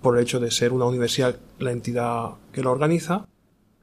[0.00, 3.26] por el hecho de ser una universidad la entidad que lo organiza,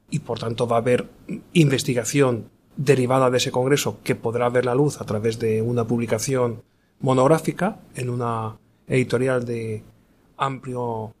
[0.08, 1.08] y por tanto va a haber
[1.52, 6.62] investigación derivada de ese congreso que podrá ver la luz a través de una publicación
[7.00, 9.82] monográfica en una editorial de
[10.36, 11.14] amplio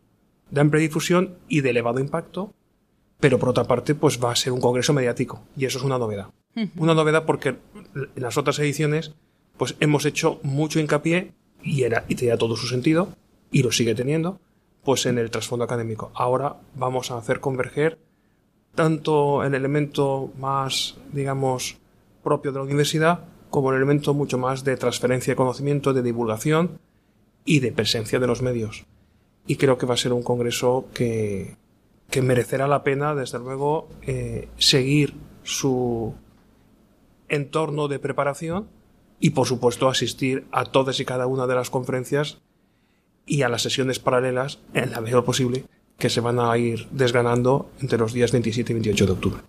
[0.50, 2.52] de amplia difusión y de elevado impacto,
[3.18, 5.98] pero por otra parte, pues va a ser un congreso mediático, y eso es una
[5.98, 6.28] novedad.
[6.76, 7.56] Una novedad porque
[7.94, 9.14] en las otras ediciones,
[9.56, 13.08] pues hemos hecho mucho hincapié, y, era, y tenía todo su sentido,
[13.50, 14.40] y lo sigue teniendo,
[14.84, 16.10] pues en el trasfondo académico.
[16.14, 17.98] Ahora vamos a hacer converger
[18.74, 21.78] tanto el elemento más, digamos,
[22.22, 26.78] propio de la universidad, como el elemento mucho más de transferencia de conocimiento, de divulgación
[27.44, 28.84] y de presencia de los medios
[29.46, 31.56] y creo que va a ser un congreso que,
[32.10, 36.14] que merecerá la pena, desde luego, eh, seguir su
[37.28, 38.68] entorno de preparación
[39.20, 42.38] y, por supuesto, asistir a todas y cada una de las conferencias
[43.26, 45.64] y a las sesiones paralelas, en la mejor posible,
[45.98, 49.42] que se van a ir desgranando entre los días 27 y 28 de octubre.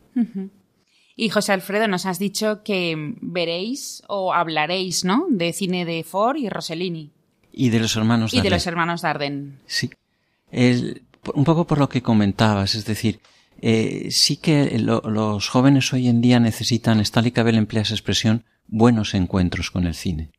[1.15, 5.25] Y José Alfredo, nos has dicho que veréis o hablaréis, ¿no?
[5.29, 7.11] De cine de Ford y Rossellini.
[7.51, 8.45] Y de los hermanos Darden.
[8.45, 9.59] Y de los hermanos Darden.
[9.65, 9.89] Sí.
[11.33, 13.19] un poco por lo que comentabas, es decir,
[13.61, 19.13] eh, sí que los jóvenes hoy en día necesitan, Stanley Cavell emplea esa expresión, buenos
[19.13, 20.31] encuentros con el cine.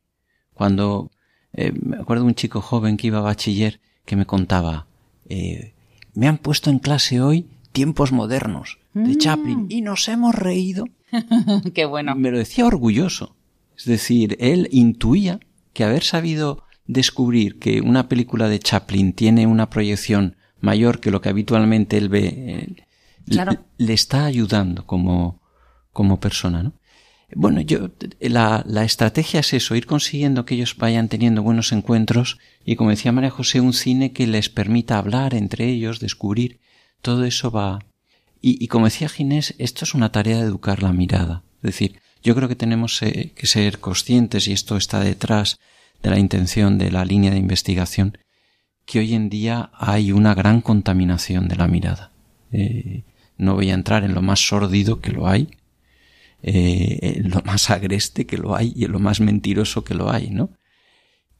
[0.53, 1.11] Cuando
[1.53, 4.87] eh, me acuerdo de un chico joven que iba a bachiller que me contaba,
[5.29, 5.73] eh,
[6.13, 9.17] me han puesto en clase hoy tiempos modernos de mm.
[9.17, 10.85] Chaplin y nos hemos reído.
[11.73, 12.15] Qué bueno.
[12.15, 13.35] Me lo decía orgulloso.
[13.77, 15.39] Es decir, él intuía
[15.73, 21.21] que haber sabido descubrir que una película de Chaplin tiene una proyección mayor que lo
[21.21, 22.85] que habitualmente él ve,
[23.29, 25.41] eh, le, está ayudando como,
[25.93, 26.73] como persona, ¿no?
[27.35, 27.89] Bueno, yo,
[28.21, 32.91] la, la, estrategia es eso, ir consiguiendo que ellos vayan teniendo buenos encuentros y, como
[32.91, 36.61] decía María José, un cine que les permita hablar entre ellos, descubrir,
[37.01, 37.79] todo eso va.
[38.41, 41.43] Y, y como decía Ginés, esto es una tarea de educar la mirada.
[41.57, 45.59] Es decir, yo creo que tenemos eh, que ser conscientes, y esto está detrás
[46.03, 48.17] de la intención de la línea de investigación,
[48.85, 52.11] que hoy en día hay una gran contaminación de la mirada.
[52.51, 53.03] Eh,
[53.37, 55.49] no voy a entrar en lo más sórdido que lo hay,
[56.43, 60.11] eh, en lo más agreste que lo hay y en lo más mentiroso que lo
[60.11, 60.49] hay, ¿no?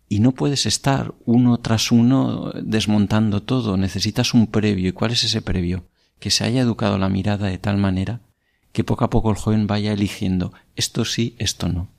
[0.09, 4.87] Y no puedes estar uno tras uno desmontando todo, necesitas un previo.
[4.87, 5.85] ¿Y cuál es ese previo?
[6.19, 8.21] Que se haya educado la mirada de tal manera
[8.71, 11.89] que poco a poco el joven vaya eligiendo esto sí, esto no.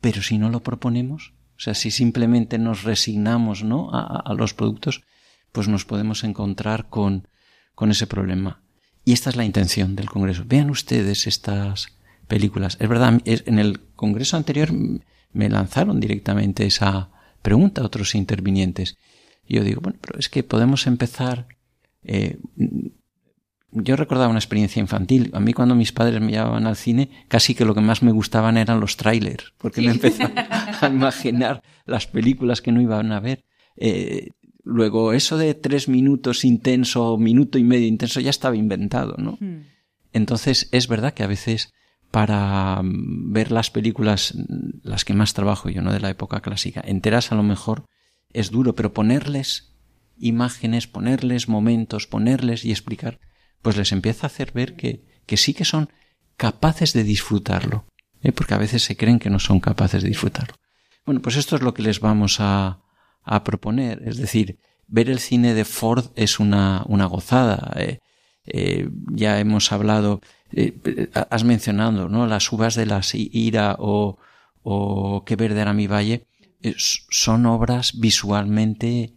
[0.00, 3.90] Pero si no lo proponemos, o sea, si simplemente nos resignamos ¿no?
[3.92, 5.02] a, los productos,
[5.52, 7.28] pues nos podemos encontrar con,
[7.74, 8.61] con ese problema.
[9.04, 10.44] Y esta es la intención del Congreso.
[10.46, 11.88] Vean ustedes estas
[12.28, 12.76] películas.
[12.80, 14.70] Es verdad, en el Congreso anterior
[15.32, 17.10] me lanzaron directamente esa
[17.42, 18.96] pregunta a otros intervinientes.
[19.46, 21.46] Y yo digo, bueno, pero es que podemos empezar
[22.04, 22.38] eh,
[23.72, 25.30] yo recordaba una experiencia infantil.
[25.32, 28.12] A mí cuando mis padres me llevaban al cine, casi que lo que más me
[28.12, 30.32] gustaban eran los trailers, porque me empezaba
[30.80, 33.44] a imaginar las películas que no iban a ver.
[33.76, 34.28] Eh,
[34.62, 39.38] luego, eso de tres minutos intenso, minuto y medio intenso, ya estaba inventado, ¿no?
[39.40, 39.66] Hmm.
[40.12, 41.72] Entonces, es verdad que a veces
[42.12, 44.34] para mm, ver las películas,
[44.82, 45.92] las que más trabajo yo, ¿no?
[45.92, 47.86] De la época clásica, enteras a lo mejor
[48.32, 49.74] es duro, pero ponerles
[50.18, 53.18] imágenes, ponerles momentos, ponerles y explicar,
[53.62, 55.88] pues les empieza a hacer ver que, que sí que son
[56.36, 57.86] capaces de disfrutarlo,
[58.22, 58.32] ¿eh?
[58.32, 60.54] porque a veces se creen que no son capaces de disfrutarlo.
[61.04, 62.82] Bueno, pues esto es lo que les vamos a,
[63.24, 64.02] a proponer.
[64.06, 67.72] Es decir, ver el cine de Ford es una, una gozada.
[67.76, 67.98] Eh,
[68.44, 70.20] eh, ya hemos hablado,
[70.52, 72.26] eh, has mencionado, ¿no?
[72.26, 74.18] Las uvas de la ira o,
[74.62, 76.26] o Que verde era mi valle
[76.76, 79.14] son obras visualmente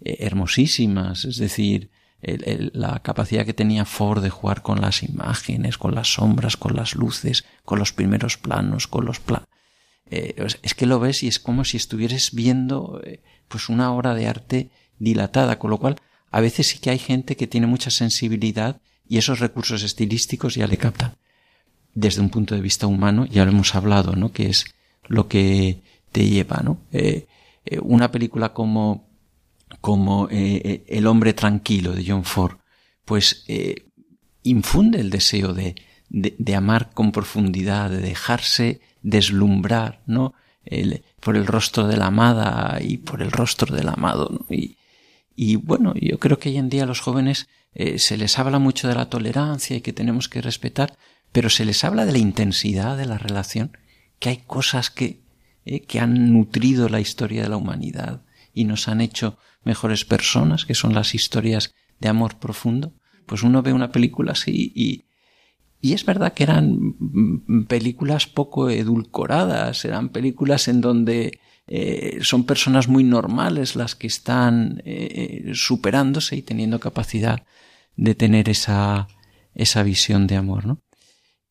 [0.00, 1.26] hermosísimas.
[1.26, 1.90] Es decir,
[2.22, 6.94] la capacidad que tenía Ford de jugar con las imágenes, con las sombras, con las
[6.94, 9.48] luces, con los primeros planos, con los planos
[10.10, 14.14] eh, es que lo ves y es como si estuvieras viendo eh, pues una obra
[14.14, 15.96] de arte dilatada, con lo cual
[16.30, 20.66] a veces sí que hay gente que tiene mucha sensibilidad y esos recursos estilísticos ya
[20.66, 21.16] le captan.
[21.94, 24.32] Desde un punto de vista humano, ya lo hemos hablado, ¿no?
[24.32, 24.66] Que es
[25.06, 25.80] lo que
[26.12, 26.78] te lleva, ¿no?
[26.92, 27.26] Eh,
[27.82, 29.08] una película como,
[29.80, 32.56] como El hombre tranquilo de John Ford,
[33.04, 33.44] pues
[34.42, 35.74] infunde el deseo de,
[36.10, 40.34] de amar con profundidad, de dejarse deslumbrar, ¿no?
[41.20, 44.44] por el rostro de la amada y por el rostro del amado.
[44.50, 44.76] Y,
[45.34, 48.58] y, bueno, yo creo que hoy en día a los jóvenes eh, se les habla
[48.58, 50.96] mucho de la tolerancia y que tenemos que respetar,
[51.32, 53.76] pero se les habla de la intensidad de la relación,
[54.18, 55.20] que hay cosas que,
[55.64, 60.64] eh, que han nutrido la historia de la humanidad y nos han hecho mejores personas,
[60.64, 62.94] que son las historias de amor profundo.
[63.26, 65.04] Pues uno ve una película así y,
[65.80, 66.96] y es verdad que eran
[67.68, 74.82] películas poco edulcoradas, eran películas en donde eh, son personas muy normales las que están
[74.84, 77.44] eh, superándose y teniendo capacidad
[77.96, 79.06] de tener esa,
[79.54, 80.82] esa visión de amor, ¿no?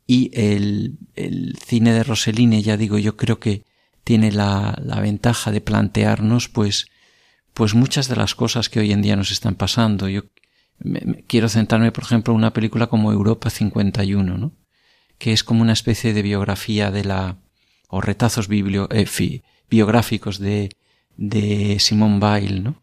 [0.08, 3.64] Y el, el cine de Rossellini, ya digo, yo creo que
[4.06, 6.88] tiene la, la ventaja de plantearnos, pues,
[7.54, 10.08] pues muchas de las cosas que hoy en día nos están pasando.
[10.08, 10.24] Yo
[11.28, 14.54] quiero centrarme, por ejemplo, en una película como Europa 51, ¿no?
[15.18, 17.38] que es como una especie de biografía de la,
[17.88, 20.70] o retazos biblio, eh, biográficos de,
[21.16, 22.82] de Simone Weil, ¿no?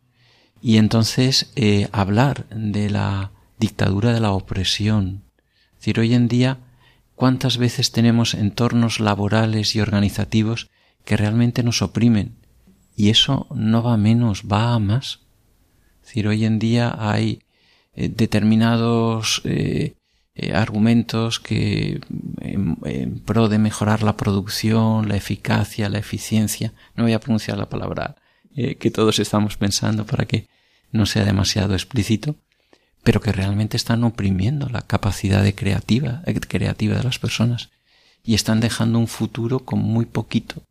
[0.61, 5.24] Y entonces eh, hablar de la dictadura de la opresión.
[5.72, 6.59] Es decir, hoy en día,
[7.14, 10.70] ¿cuántas veces tenemos entornos laborales y organizativos
[11.05, 12.36] que realmente nos oprimen?
[12.97, 15.20] Y eso no va menos, va a más.
[16.01, 17.40] Es decir, hoy en día hay
[17.97, 19.95] eh, determinados eh,
[20.34, 22.01] eh, argumentos que
[22.40, 27.68] en, pro de mejorar la producción, la eficacia, la eficiencia, no voy a pronunciar la
[27.68, 28.16] palabra
[28.55, 30.47] que todos estamos pensando para que
[30.92, 32.36] no sea demasiado explícito,
[33.03, 37.70] pero que realmente están oprimiendo la capacidad de creativa, creativa de las personas
[38.22, 40.62] y están dejando un futuro con muy poquito,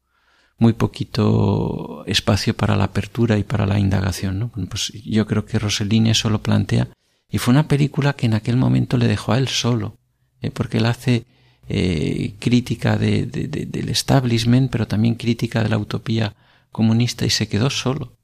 [0.57, 4.49] muy poquito espacio para la apertura y para la indagación.
[4.69, 6.87] Pues yo creo que Rossellini eso lo plantea
[7.33, 9.97] y fue una película que en aquel momento le dejó a él solo,
[10.43, 10.51] ¿eh?
[10.51, 11.25] porque él hace
[11.67, 16.35] eh, crítica de, del establishment, pero también crítica de la utopía
[16.71, 18.15] comunista y se quedó solo.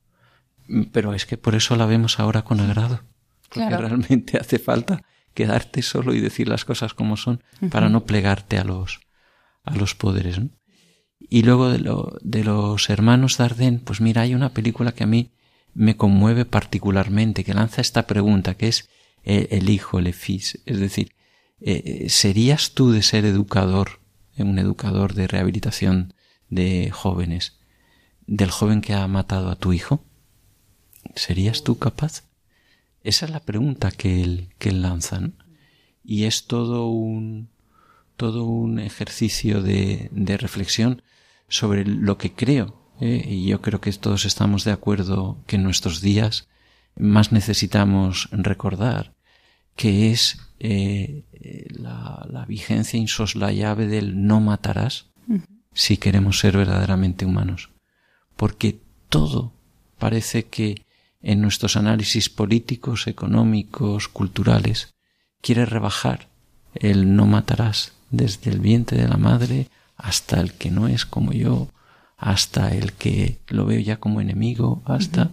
[0.92, 3.02] Pero es que por eso la vemos ahora con agrado.
[3.52, 5.02] Porque realmente hace falta
[5.34, 7.42] quedarte solo y decir las cosas como son
[7.72, 9.00] para no plegarte a los,
[9.64, 10.40] a los poderes.
[11.18, 15.08] Y luego de, lo, de los hermanos Dardenne, pues mira, hay una película que a
[15.08, 15.32] mí
[15.74, 18.88] me conmueve particularmente, que lanza esta pregunta, que es
[19.24, 20.60] el hijo, el fils.
[20.66, 21.14] Es decir,
[21.62, 24.00] eh, ¿serías tú de ser educador,
[24.38, 26.14] un educador de rehabilitación
[26.50, 27.60] de jóvenes,
[28.26, 30.04] del joven que ha matado a tu hijo?
[31.16, 32.24] ¿Serías tú capaz?
[33.04, 35.22] Esa es la pregunta que él, que él lanza.
[36.04, 37.50] Y es todo un,
[38.20, 41.02] todo un ejercicio de, reflexión
[41.48, 42.92] sobre lo que creo.
[43.00, 43.24] ¿eh?
[43.26, 46.49] Y yo creo que todos estamos de acuerdo que en nuestros días
[47.00, 49.14] más necesitamos recordar
[49.76, 51.24] que es eh,
[51.72, 55.06] la, vigencia insoslayable del no matarás
[55.74, 57.70] si queremos ser verdaderamente humanos.
[58.36, 59.54] Porque todo
[59.98, 60.84] parece que
[61.22, 64.96] en nuestros análisis políticos, económicos, culturales,
[65.42, 66.28] quiere rebajar
[66.74, 71.34] el no matarás desde el vientre de la madre hasta el que no es como
[71.34, 71.70] yo,
[72.18, 75.32] hasta el que lo veo ya como enemigo, hasta...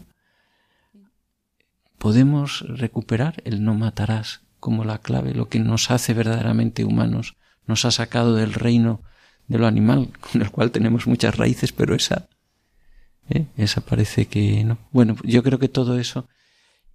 [2.06, 7.34] Podemos recuperar el no matarás como la clave, lo que nos hace verdaderamente humanos,
[7.66, 9.00] nos ha sacado del reino
[9.48, 12.28] de lo animal, con el cual tenemos muchas raíces, pero esa,
[13.28, 13.46] ¿eh?
[13.56, 14.78] esa parece que no.
[14.92, 16.28] Bueno, yo creo que todo eso,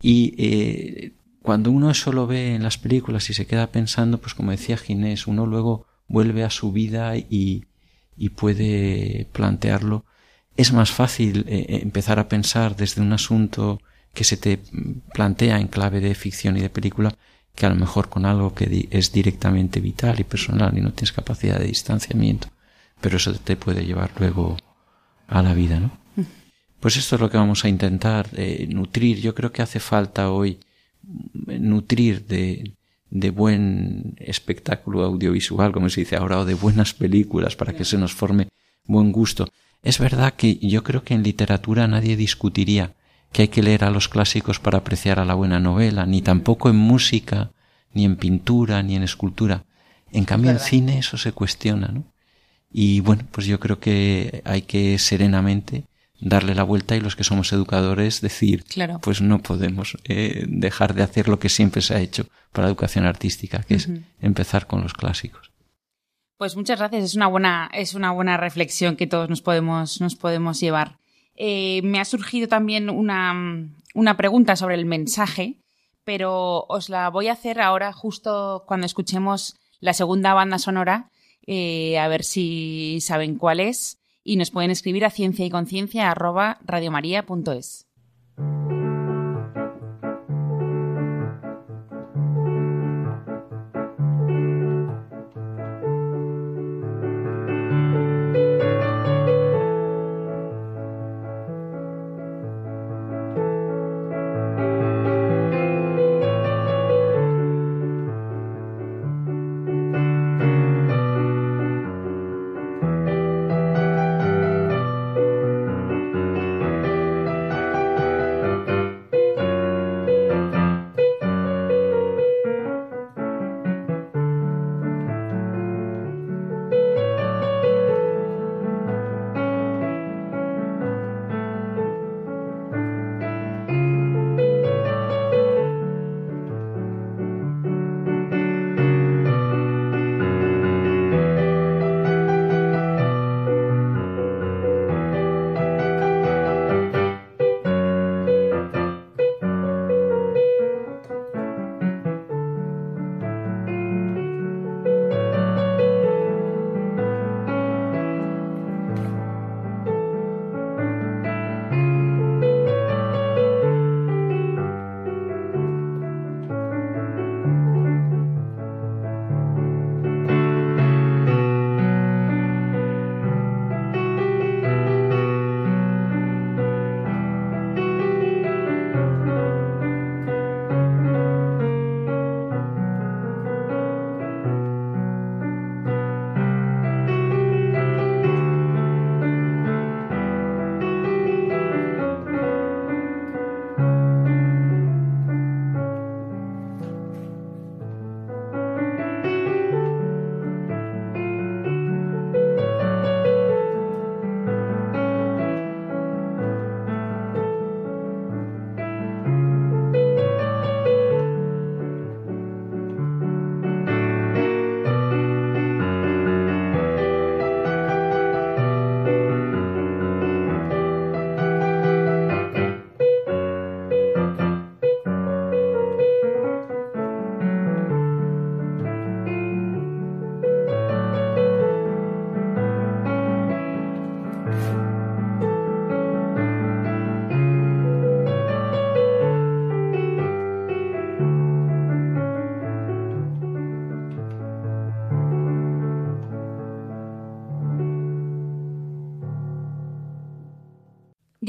[0.01, 4.33] y eh, cuando uno eso lo ve en las películas y se queda pensando, pues
[4.33, 7.65] como decía Ginés, uno luego vuelve a su vida y,
[8.15, 10.05] y puede plantearlo.
[10.55, 13.81] Es más fácil eh, empezar a pensar desde un asunto
[14.13, 14.59] que se te
[15.13, 17.15] plantea en clave de ficción y de película
[17.55, 21.11] que a lo mejor con algo que es directamente vital y personal y no tienes
[21.11, 22.47] capacidad de distanciamiento,
[23.01, 24.57] pero eso te puede llevar luego
[25.27, 25.91] a la vida, ¿no?
[26.79, 29.21] Pues esto es lo que vamos a intentar, eh, nutrir.
[29.21, 30.59] Yo creo que hace falta hoy
[31.45, 32.73] nutrir de,
[33.11, 37.99] de buen espectáculo audiovisual, como se dice ahora, o de buenas películas para que se
[37.99, 38.47] nos forme
[38.85, 39.47] buen gusto.
[39.83, 42.95] Es verdad que yo creo que en literatura nadie discutiría
[43.31, 46.69] que hay que leer a los clásicos para apreciar a la buena novela, ni tampoco
[46.69, 47.51] en música,
[47.93, 49.65] ni en pintura, ni en escultura.
[50.11, 52.03] En cambio, en cine eso se cuestiona, ¿no?
[52.69, 55.85] Y bueno, pues yo creo que hay que serenamente
[56.21, 58.99] darle la vuelta y los que somos educadores decir, claro.
[59.01, 62.71] pues no podemos eh, dejar de hacer lo que siempre se ha hecho para la
[62.71, 63.89] educación artística, que es
[64.21, 65.51] empezar con los clásicos.
[66.37, 70.15] Pues muchas gracias, es una buena, es una buena reflexión que todos nos podemos, nos
[70.15, 71.00] podemos llevar.
[71.43, 73.33] Eh, me ha surgido también una,
[73.95, 75.55] una pregunta sobre el mensaje,
[76.03, 81.09] pero os la voy a hacer ahora justo cuando escuchemos la segunda banda sonora,
[81.47, 86.13] eh, a ver si saben cuál es y nos pueden escribir a ciencia y conciencia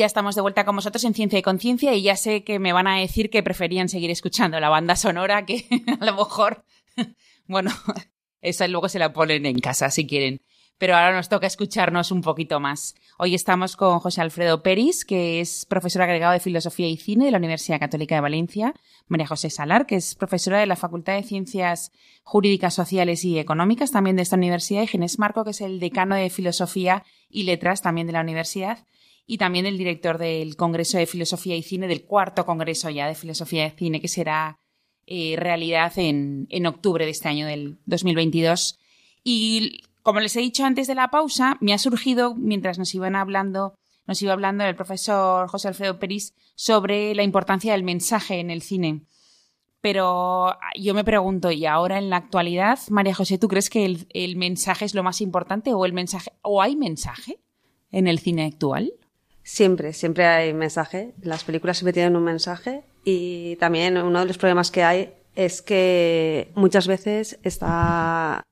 [0.03, 2.72] Ya estamos de vuelta con vosotros en Ciencia y Conciencia y ya sé que me
[2.72, 5.64] van a decir que preferían seguir escuchando la banda sonora que
[6.00, 6.64] a lo mejor,
[7.46, 7.70] bueno,
[8.40, 10.40] esa luego se la ponen en casa si quieren.
[10.76, 12.96] Pero ahora nos toca escucharnos un poquito más.
[13.16, 17.30] Hoy estamos con José Alfredo Peris, que es profesor agregado de Filosofía y Cine de
[17.30, 18.74] la Universidad Católica de Valencia,
[19.07, 21.92] María José Salar, que es profesora de la Facultad de Ciencias
[22.24, 26.16] Jurídicas Sociales y Económicas también de esta universidad, y Ginés Marco, que es el decano
[26.16, 28.84] de Filosofía y Letras también de la universidad
[29.26, 33.14] y también el director del Congreso de Filosofía y Cine, del cuarto Congreso ya de
[33.14, 34.58] Filosofía y Cine, que será
[35.06, 38.78] eh, realidad en, en, octubre de este año del 2022.
[39.24, 43.16] Y como les he dicho antes de la pausa, me ha surgido, mientras nos iban
[43.16, 43.74] hablando,
[44.06, 48.62] nos iba hablando el profesor José Alfredo Peris sobre la importancia del mensaje en el
[48.62, 49.02] cine.
[49.80, 54.06] Pero yo me pregunto, ¿y ahora en la actualidad, María José, tú crees que el,
[54.10, 57.40] el mensaje es lo más importante o el mensaje, o hay mensaje
[57.90, 58.92] en el cine actual?
[59.43, 61.14] Siempre, siempre hay mensaje.
[61.22, 65.62] Las películas siempre tienen un mensaje y también uno de los problemas que hay es
[65.62, 68.43] que muchas veces está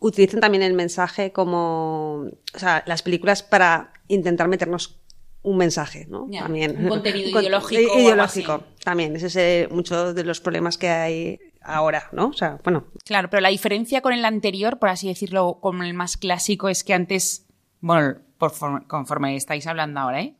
[0.00, 2.24] utilicen también el mensaje como,
[2.54, 5.00] o sea, las películas para intentar meternos
[5.42, 6.26] un mensaje, ¿no?
[6.30, 6.76] Ya, también.
[6.76, 9.16] un contenido Con- ideológico Ideológico, también.
[9.16, 12.28] Ese es eh, muchos de los problemas que hay ahora, ¿no?
[12.28, 15.94] O sea, bueno, Claro, pero la diferencia con el anterior, por así decirlo, como el
[15.94, 17.46] más clásico, es que antes,
[17.80, 18.16] bueno,
[18.86, 20.36] conforme estáis hablando ahora, ¿eh?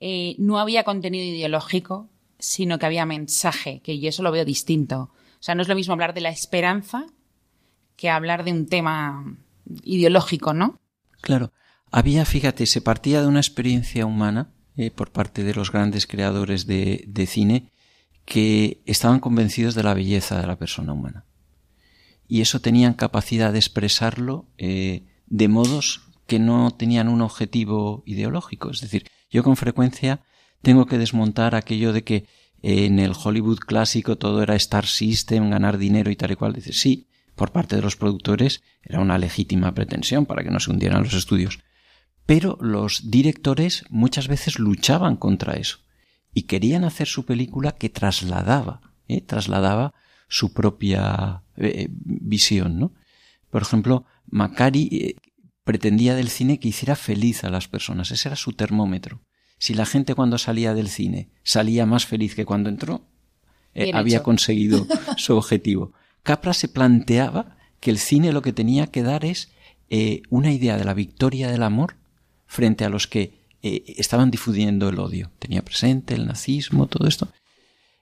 [0.00, 5.10] Eh, no había contenido ideológico, sino que había mensaje, que yo eso lo veo distinto.
[5.12, 7.06] O sea, no es lo mismo hablar de la esperanza
[7.96, 9.36] que hablar de un tema
[9.84, 10.80] ideológico, ¿no?
[11.20, 11.52] Claro,
[11.90, 16.66] había, fíjate, se partía de una experiencia humana eh, por parte de los grandes creadores
[16.66, 17.70] de, de cine
[18.24, 21.26] que estaban convencidos de la belleza de la persona humana.
[22.26, 28.70] Y eso tenían capacidad de expresarlo eh, de modos que no tenían un objetivo ideológico.
[28.70, 30.20] Es decir, yo con frecuencia
[30.62, 32.14] tengo que desmontar aquello de que
[32.62, 36.52] eh, en el Hollywood clásico todo era Star System, ganar dinero y tal y cual.
[36.52, 40.70] Dice, sí, por parte de los productores era una legítima pretensión para que no se
[40.70, 41.58] hundieran los estudios.
[42.26, 45.78] Pero los directores muchas veces luchaban contra eso
[46.32, 49.20] y querían hacer su película que trasladaba, ¿eh?
[49.20, 49.94] trasladaba
[50.28, 52.92] su propia eh, visión, ¿no?
[53.50, 55.16] Por ejemplo, Macari eh,
[55.70, 59.20] pretendía del cine que hiciera feliz a las personas, ese era su termómetro.
[59.56, 63.06] Si la gente cuando salía del cine salía más feliz que cuando entró,
[63.74, 64.24] eh, había hecho.
[64.24, 64.84] conseguido
[65.16, 65.92] su objetivo.
[66.24, 69.52] Capra se planteaba que el cine lo que tenía que dar es
[69.90, 71.94] eh, una idea de la victoria del amor
[72.48, 75.30] frente a los que eh, estaban difundiendo el odio.
[75.38, 77.28] Tenía presente el nazismo, todo esto.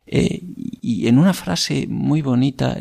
[0.07, 2.79] Y en una frase muy bonita,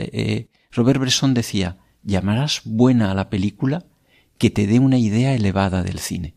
[0.71, 3.83] Robert Bresson decía, llamarás buena a la película
[4.38, 6.35] que te dé una idea elevada del cine.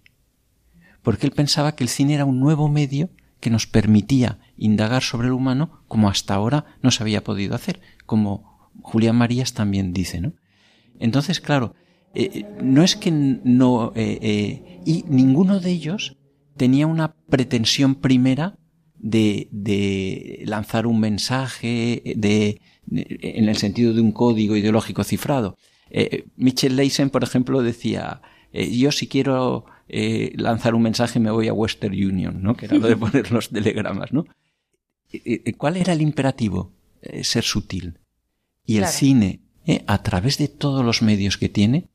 [1.03, 5.29] Porque él pensaba que el cine era un nuevo medio que nos permitía indagar sobre
[5.29, 10.21] el humano como hasta ahora no se había podido hacer, como Julián Marías también dice,
[10.21, 10.35] ¿no?
[10.99, 11.75] Entonces, claro,
[12.15, 13.93] eh, no es que no...
[13.95, 16.17] eh, eh, y ninguno de ellos
[16.57, 18.59] tenía una pretensión primera
[18.99, 25.57] de, lanzar un mensaje de- en el sentido de un código ideológico cifrado.
[25.91, 28.23] Eh, Mitchell Leisen, por ejemplo, decía,
[28.53, 32.55] eh, yo si quiero eh, lanzar un mensaje me voy a Western Union, ¿no?
[32.57, 34.27] Que era lo de poner los telegramas, ¿no?
[35.13, 36.73] Eh, ¿Cuál era el imperativo?
[37.23, 37.99] Ser sutil.
[38.67, 39.41] Y el cine,
[39.87, 41.89] a través de todos los medios que tiene,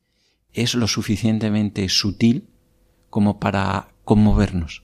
[0.52, 2.48] es lo suficientemente sutil
[3.08, 4.82] como para conmovernos.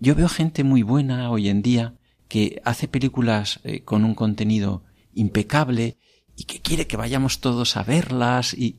[0.00, 1.94] Yo veo gente muy buena hoy en día
[2.28, 5.98] que hace películas eh, con un contenido impecable
[6.36, 8.76] y que quiere que vayamos todos a verlas y,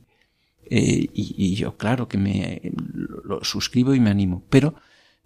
[0.70, 4.74] eh, y, yo claro que me lo, lo suscribo y me animo, pero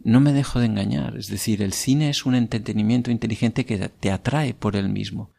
[0.03, 1.17] no me dejo de engañar.
[1.17, 5.31] Es decir, el cine es un entretenimiento inteligente que te atrae por él mismo.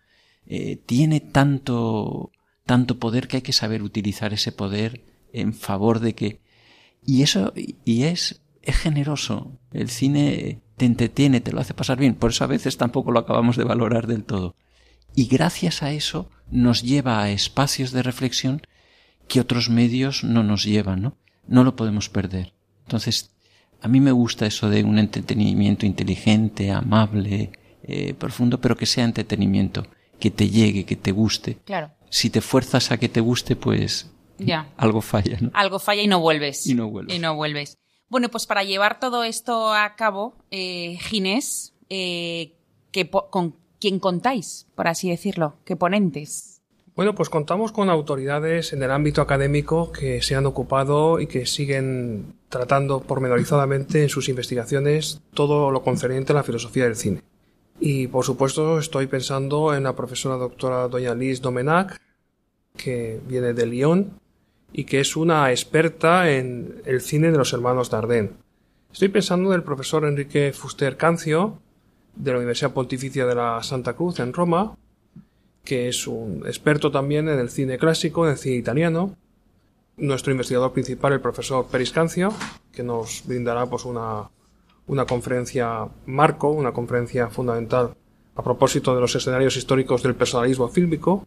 [0.46, 2.32] Eh, tiene tanto,
[2.66, 6.40] tanto poder que hay que saber utilizar ese poder en favor de que
[7.06, 9.52] y eso y es es generoso.
[9.72, 12.16] El cine te entretiene, te lo hace pasar bien.
[12.16, 14.56] Por eso a veces tampoco lo acabamos de valorar del todo.
[15.20, 18.61] Y gracias a eso nos lleva a espacios de reflexión
[19.28, 21.17] que otros medios no nos llevan, ¿no?
[21.45, 22.53] No lo podemos perder.
[22.86, 23.32] Entonces,
[23.82, 27.51] a mí me gusta eso de un entretenimiento inteligente, amable,
[27.84, 29.86] eh, profundo, pero que sea entretenimiento,
[30.22, 31.57] que te llegue, que te guste.
[31.65, 31.91] Claro.
[32.09, 34.70] Si te fuerzas a que te guste, pues Ya.
[34.78, 35.51] algo falla, ¿no?
[35.53, 36.65] Algo falla y no vuelves.
[36.65, 37.13] Y no vuelves.
[37.13, 37.78] Y no vuelves.
[38.07, 42.53] Bueno, pues para llevar todo esto a cabo, eh, Ginés, eh,
[42.91, 45.56] ¿qué po- ¿con quién contáis, por así decirlo?
[45.66, 46.62] ¿Qué ponentes?
[46.96, 51.46] Bueno, pues contamos con autoridades en el ámbito académico que se han ocupado y que
[51.46, 57.22] siguen tratando pormenorizadamente en sus investigaciones todo lo concerniente a la filosofía del cine.
[57.80, 62.02] Y por supuesto estoy pensando en la profesora doctora doña Liz Domenac,
[62.76, 64.20] que viene de Lyon
[64.74, 68.32] y que es una experta en el cine de los hermanos Dardenne.
[68.92, 71.60] Estoy pensando en el profesor Enrique Fuster Cancio,
[72.20, 74.76] de la Universidad Pontificia de la Santa Cruz en Roma,
[75.63, 79.15] que es un experto también en el cine clásico, en el cine italiano.
[79.97, 82.34] Nuestro investigador principal, el profesor Peris Cancio,
[82.72, 84.30] que nos brindará pues una,
[84.88, 87.95] una conferencia marco, una conferencia fundamental
[88.36, 91.26] a propósito de los escenarios históricos del personalismo fílmico,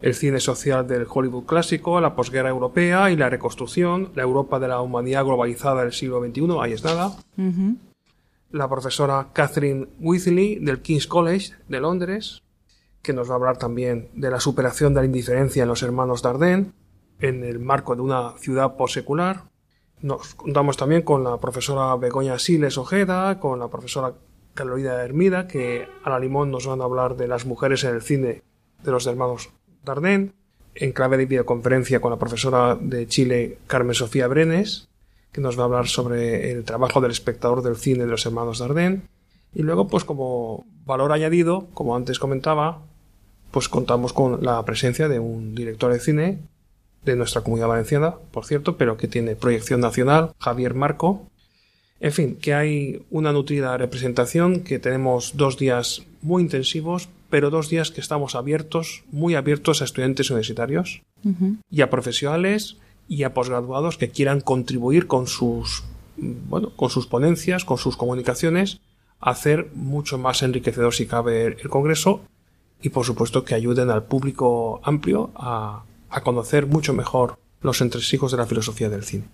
[0.00, 4.68] el cine social del Hollywood clásico, la posguerra europea y la reconstrucción, la Europa de
[4.68, 7.12] la humanidad globalizada del siglo XXI, ahí es nada.
[8.54, 12.44] La profesora Catherine Withley del King's College de Londres,
[13.02, 16.22] que nos va a hablar también de la superación de la indiferencia en los hermanos
[16.22, 16.70] Dardenne
[17.18, 19.50] en el marco de una ciudad postsecular.
[20.02, 24.14] Nos contamos también con la profesora Begoña Siles Ojeda, con la profesora
[24.54, 28.02] Carolina Hermida, que a la limón nos van a hablar de las mujeres en el
[28.02, 28.44] cine
[28.84, 29.50] de los hermanos
[29.84, 30.30] Dardenne.
[30.76, 34.88] en clave de videoconferencia con la profesora de Chile, Carmen Sofía Brenes,
[35.34, 38.60] que nos va a hablar sobre el trabajo del espectador del cine de los hermanos
[38.60, 39.02] Dardenne.
[39.52, 42.82] Y luego, pues como valor añadido, como antes comentaba,
[43.50, 46.38] pues contamos con la presencia de un director de cine
[47.04, 51.28] de nuestra comunidad valenciana, por cierto, pero que tiene proyección nacional, Javier Marco.
[51.98, 57.68] En fin, que hay una nutrida representación, que tenemos dos días muy intensivos, pero dos
[57.68, 61.02] días que estamos abiertos, muy abiertos a estudiantes universitarios
[61.70, 62.76] y a profesionales
[63.08, 65.84] y a posgraduados que quieran contribuir con sus,
[66.16, 68.80] bueno, con sus ponencias, con sus comunicaciones,
[69.20, 72.20] a hacer mucho más enriquecedor si cabe el Congreso
[72.82, 78.30] y por supuesto que ayuden al público amplio a, a conocer mucho mejor los entresijos
[78.30, 79.24] de la filosofía del cine.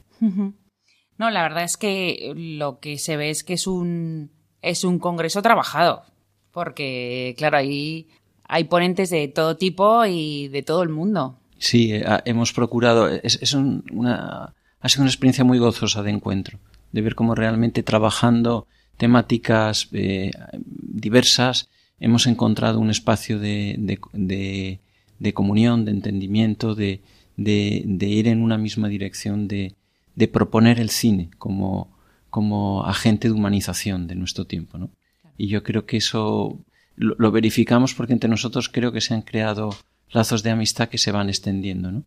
[1.19, 4.31] No, la verdad es que lo que se ve es que es un,
[4.63, 6.05] es un congreso trabajado,
[6.53, 8.09] porque claro, ahí
[8.45, 11.40] hay ponentes de todo tipo y de todo el mundo.
[11.61, 16.59] Sí, eh, hemos procurado, es, una, ha sido una experiencia muy gozosa de encuentro,
[16.91, 21.69] de ver cómo realmente trabajando temáticas eh, diversas
[22.01, 27.03] hemos encontrado un espacio de, de, comunión, de entendimiento, de,
[27.37, 29.75] de, ir en una misma dirección, de,
[30.33, 31.95] proponer el cine como,
[32.31, 34.79] como agente de humanización de nuestro tiempo.
[34.79, 34.91] ¿no?
[35.37, 36.59] Y yo creo que eso
[36.97, 39.75] lo, verificamos porque entre nosotros creo que se han creado
[40.11, 41.93] lazos de amistad que se van extendiendo.
[41.93, 42.05] ¿no?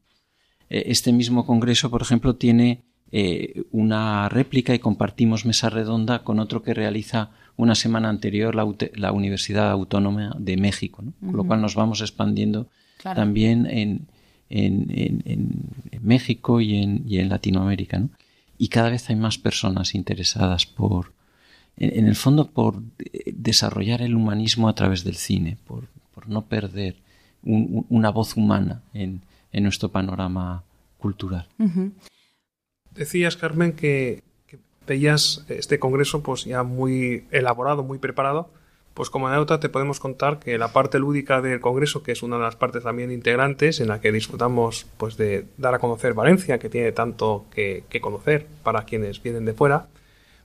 [0.70, 6.40] E, este mismo congreso, por ejemplo, tiene eh, una réplica y compartimos mesa redonda con
[6.40, 11.76] otro que realiza una semana anterior la, Universidad Autónoma de México, con lo cual nos
[11.76, 12.68] vamos expandiendo
[13.04, 14.08] también en,
[16.02, 18.02] México y en, Latinoamérica.
[18.58, 21.14] Y cada vez hay más personas interesadas por,
[21.78, 22.82] en, el fondo, por
[23.28, 25.88] desarrollar el humanismo a través del cine, por,
[26.26, 26.96] no perder
[27.44, 29.22] una voz humana en,
[29.52, 30.64] nuestro panorama
[30.98, 31.48] cultural.
[32.96, 34.24] Decías, Carmen, que
[34.88, 38.50] veías este congreso pues ya muy elaborado, muy preparado.
[38.94, 42.38] Pues como anécdota te podemos contar que la parte lúdica del congreso, que es una
[42.38, 46.60] de las partes también integrantes en la que disfrutamos pues de dar a conocer Valencia,
[46.60, 49.88] que tiene tanto que, conocer para quienes vienen de fuera,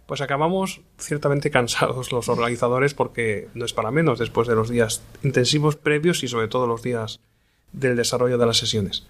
[0.09, 5.03] pues acabamos ciertamente cansados los organizadores porque no es para menos después de los días
[5.23, 7.21] intensivos previos y sobre todo los días
[7.73, 9.07] del desarrollo de las sesiones.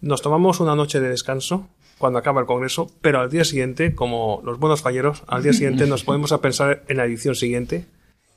[0.00, 1.66] Nos tomamos una noche de descanso
[1.98, 5.88] cuando acaba el congreso, pero al día siguiente, como los buenos falleros, al día siguiente
[5.88, 7.86] nos podemos a pensar en la edición siguiente.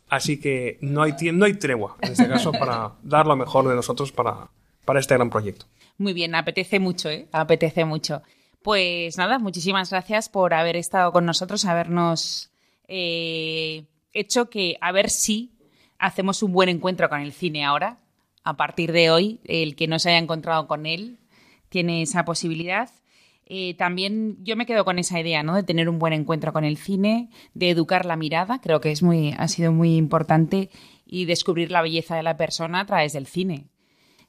[0.09, 3.75] Así que no hay, no hay tregua, en este caso, para dar lo mejor de
[3.75, 4.49] nosotros para,
[4.85, 5.67] para este gran proyecto.
[5.99, 7.27] Muy bien, apetece mucho, ¿eh?
[7.31, 8.23] Apetece mucho.
[8.63, 12.51] Pues nada, muchísimas gracias por haber estado con nosotros, habernos
[12.87, 15.57] eh, hecho que, a ver si
[15.97, 17.99] hacemos un buen encuentro con el cine ahora.
[18.43, 21.19] A partir de hoy, el que no se haya encontrado con él
[21.69, 22.89] tiene esa posibilidad.
[23.45, 25.55] Eh, también yo me quedo con esa idea, ¿no?
[25.55, 29.01] De tener un buen encuentro con el cine, de educar la mirada, creo que es
[29.01, 30.69] muy, ha sido muy importante,
[31.05, 33.69] y descubrir la belleza de la persona a través del cine.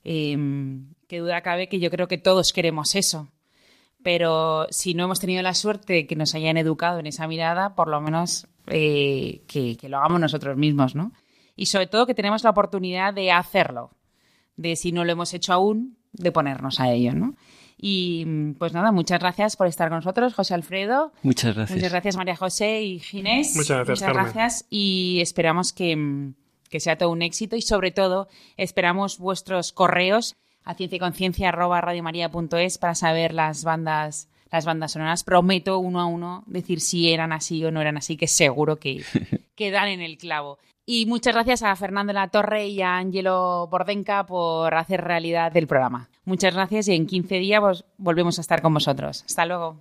[0.04, 3.28] Em, qué duda cabe que yo creo que todos queremos eso.
[4.02, 7.74] Pero si no hemos tenido la suerte de que nos hayan educado en esa mirada,
[7.74, 11.12] por lo menos eh, que, que, lo hagamos nosotros mismos, ¿no?
[11.56, 13.90] Y sobre todo que tenemos la oportunidad de hacerlo,
[14.56, 17.34] de si no lo hemos hecho aún, de ponernos a ello, ¿no?
[17.84, 18.24] Y
[18.58, 21.12] pues nada, muchas gracias por estar con nosotros, José Alfredo.
[21.24, 21.76] Muchas gracias.
[21.76, 23.56] Muchas gracias, María José y Ginés.
[23.56, 26.32] Muchas gracias, Muchas gracias y esperamos que,
[26.70, 31.52] que, sea todo un éxito y sobre todo esperamos vuestros correos a ciencia y conciencia
[32.78, 35.24] para saber las bandas las bandas sonoras.
[35.24, 39.02] Prometo uno a uno decir si eran así o no eran así, que seguro que,
[39.56, 40.58] que dan en el clavo.
[40.84, 45.66] Y muchas gracias a Fernando La Torre y a Angelo Bordenca por hacer realidad el
[45.66, 46.10] programa.
[46.24, 49.24] Muchas gracias y en 15 días pues, volvemos a estar con vosotros.
[49.26, 49.80] Hasta luego.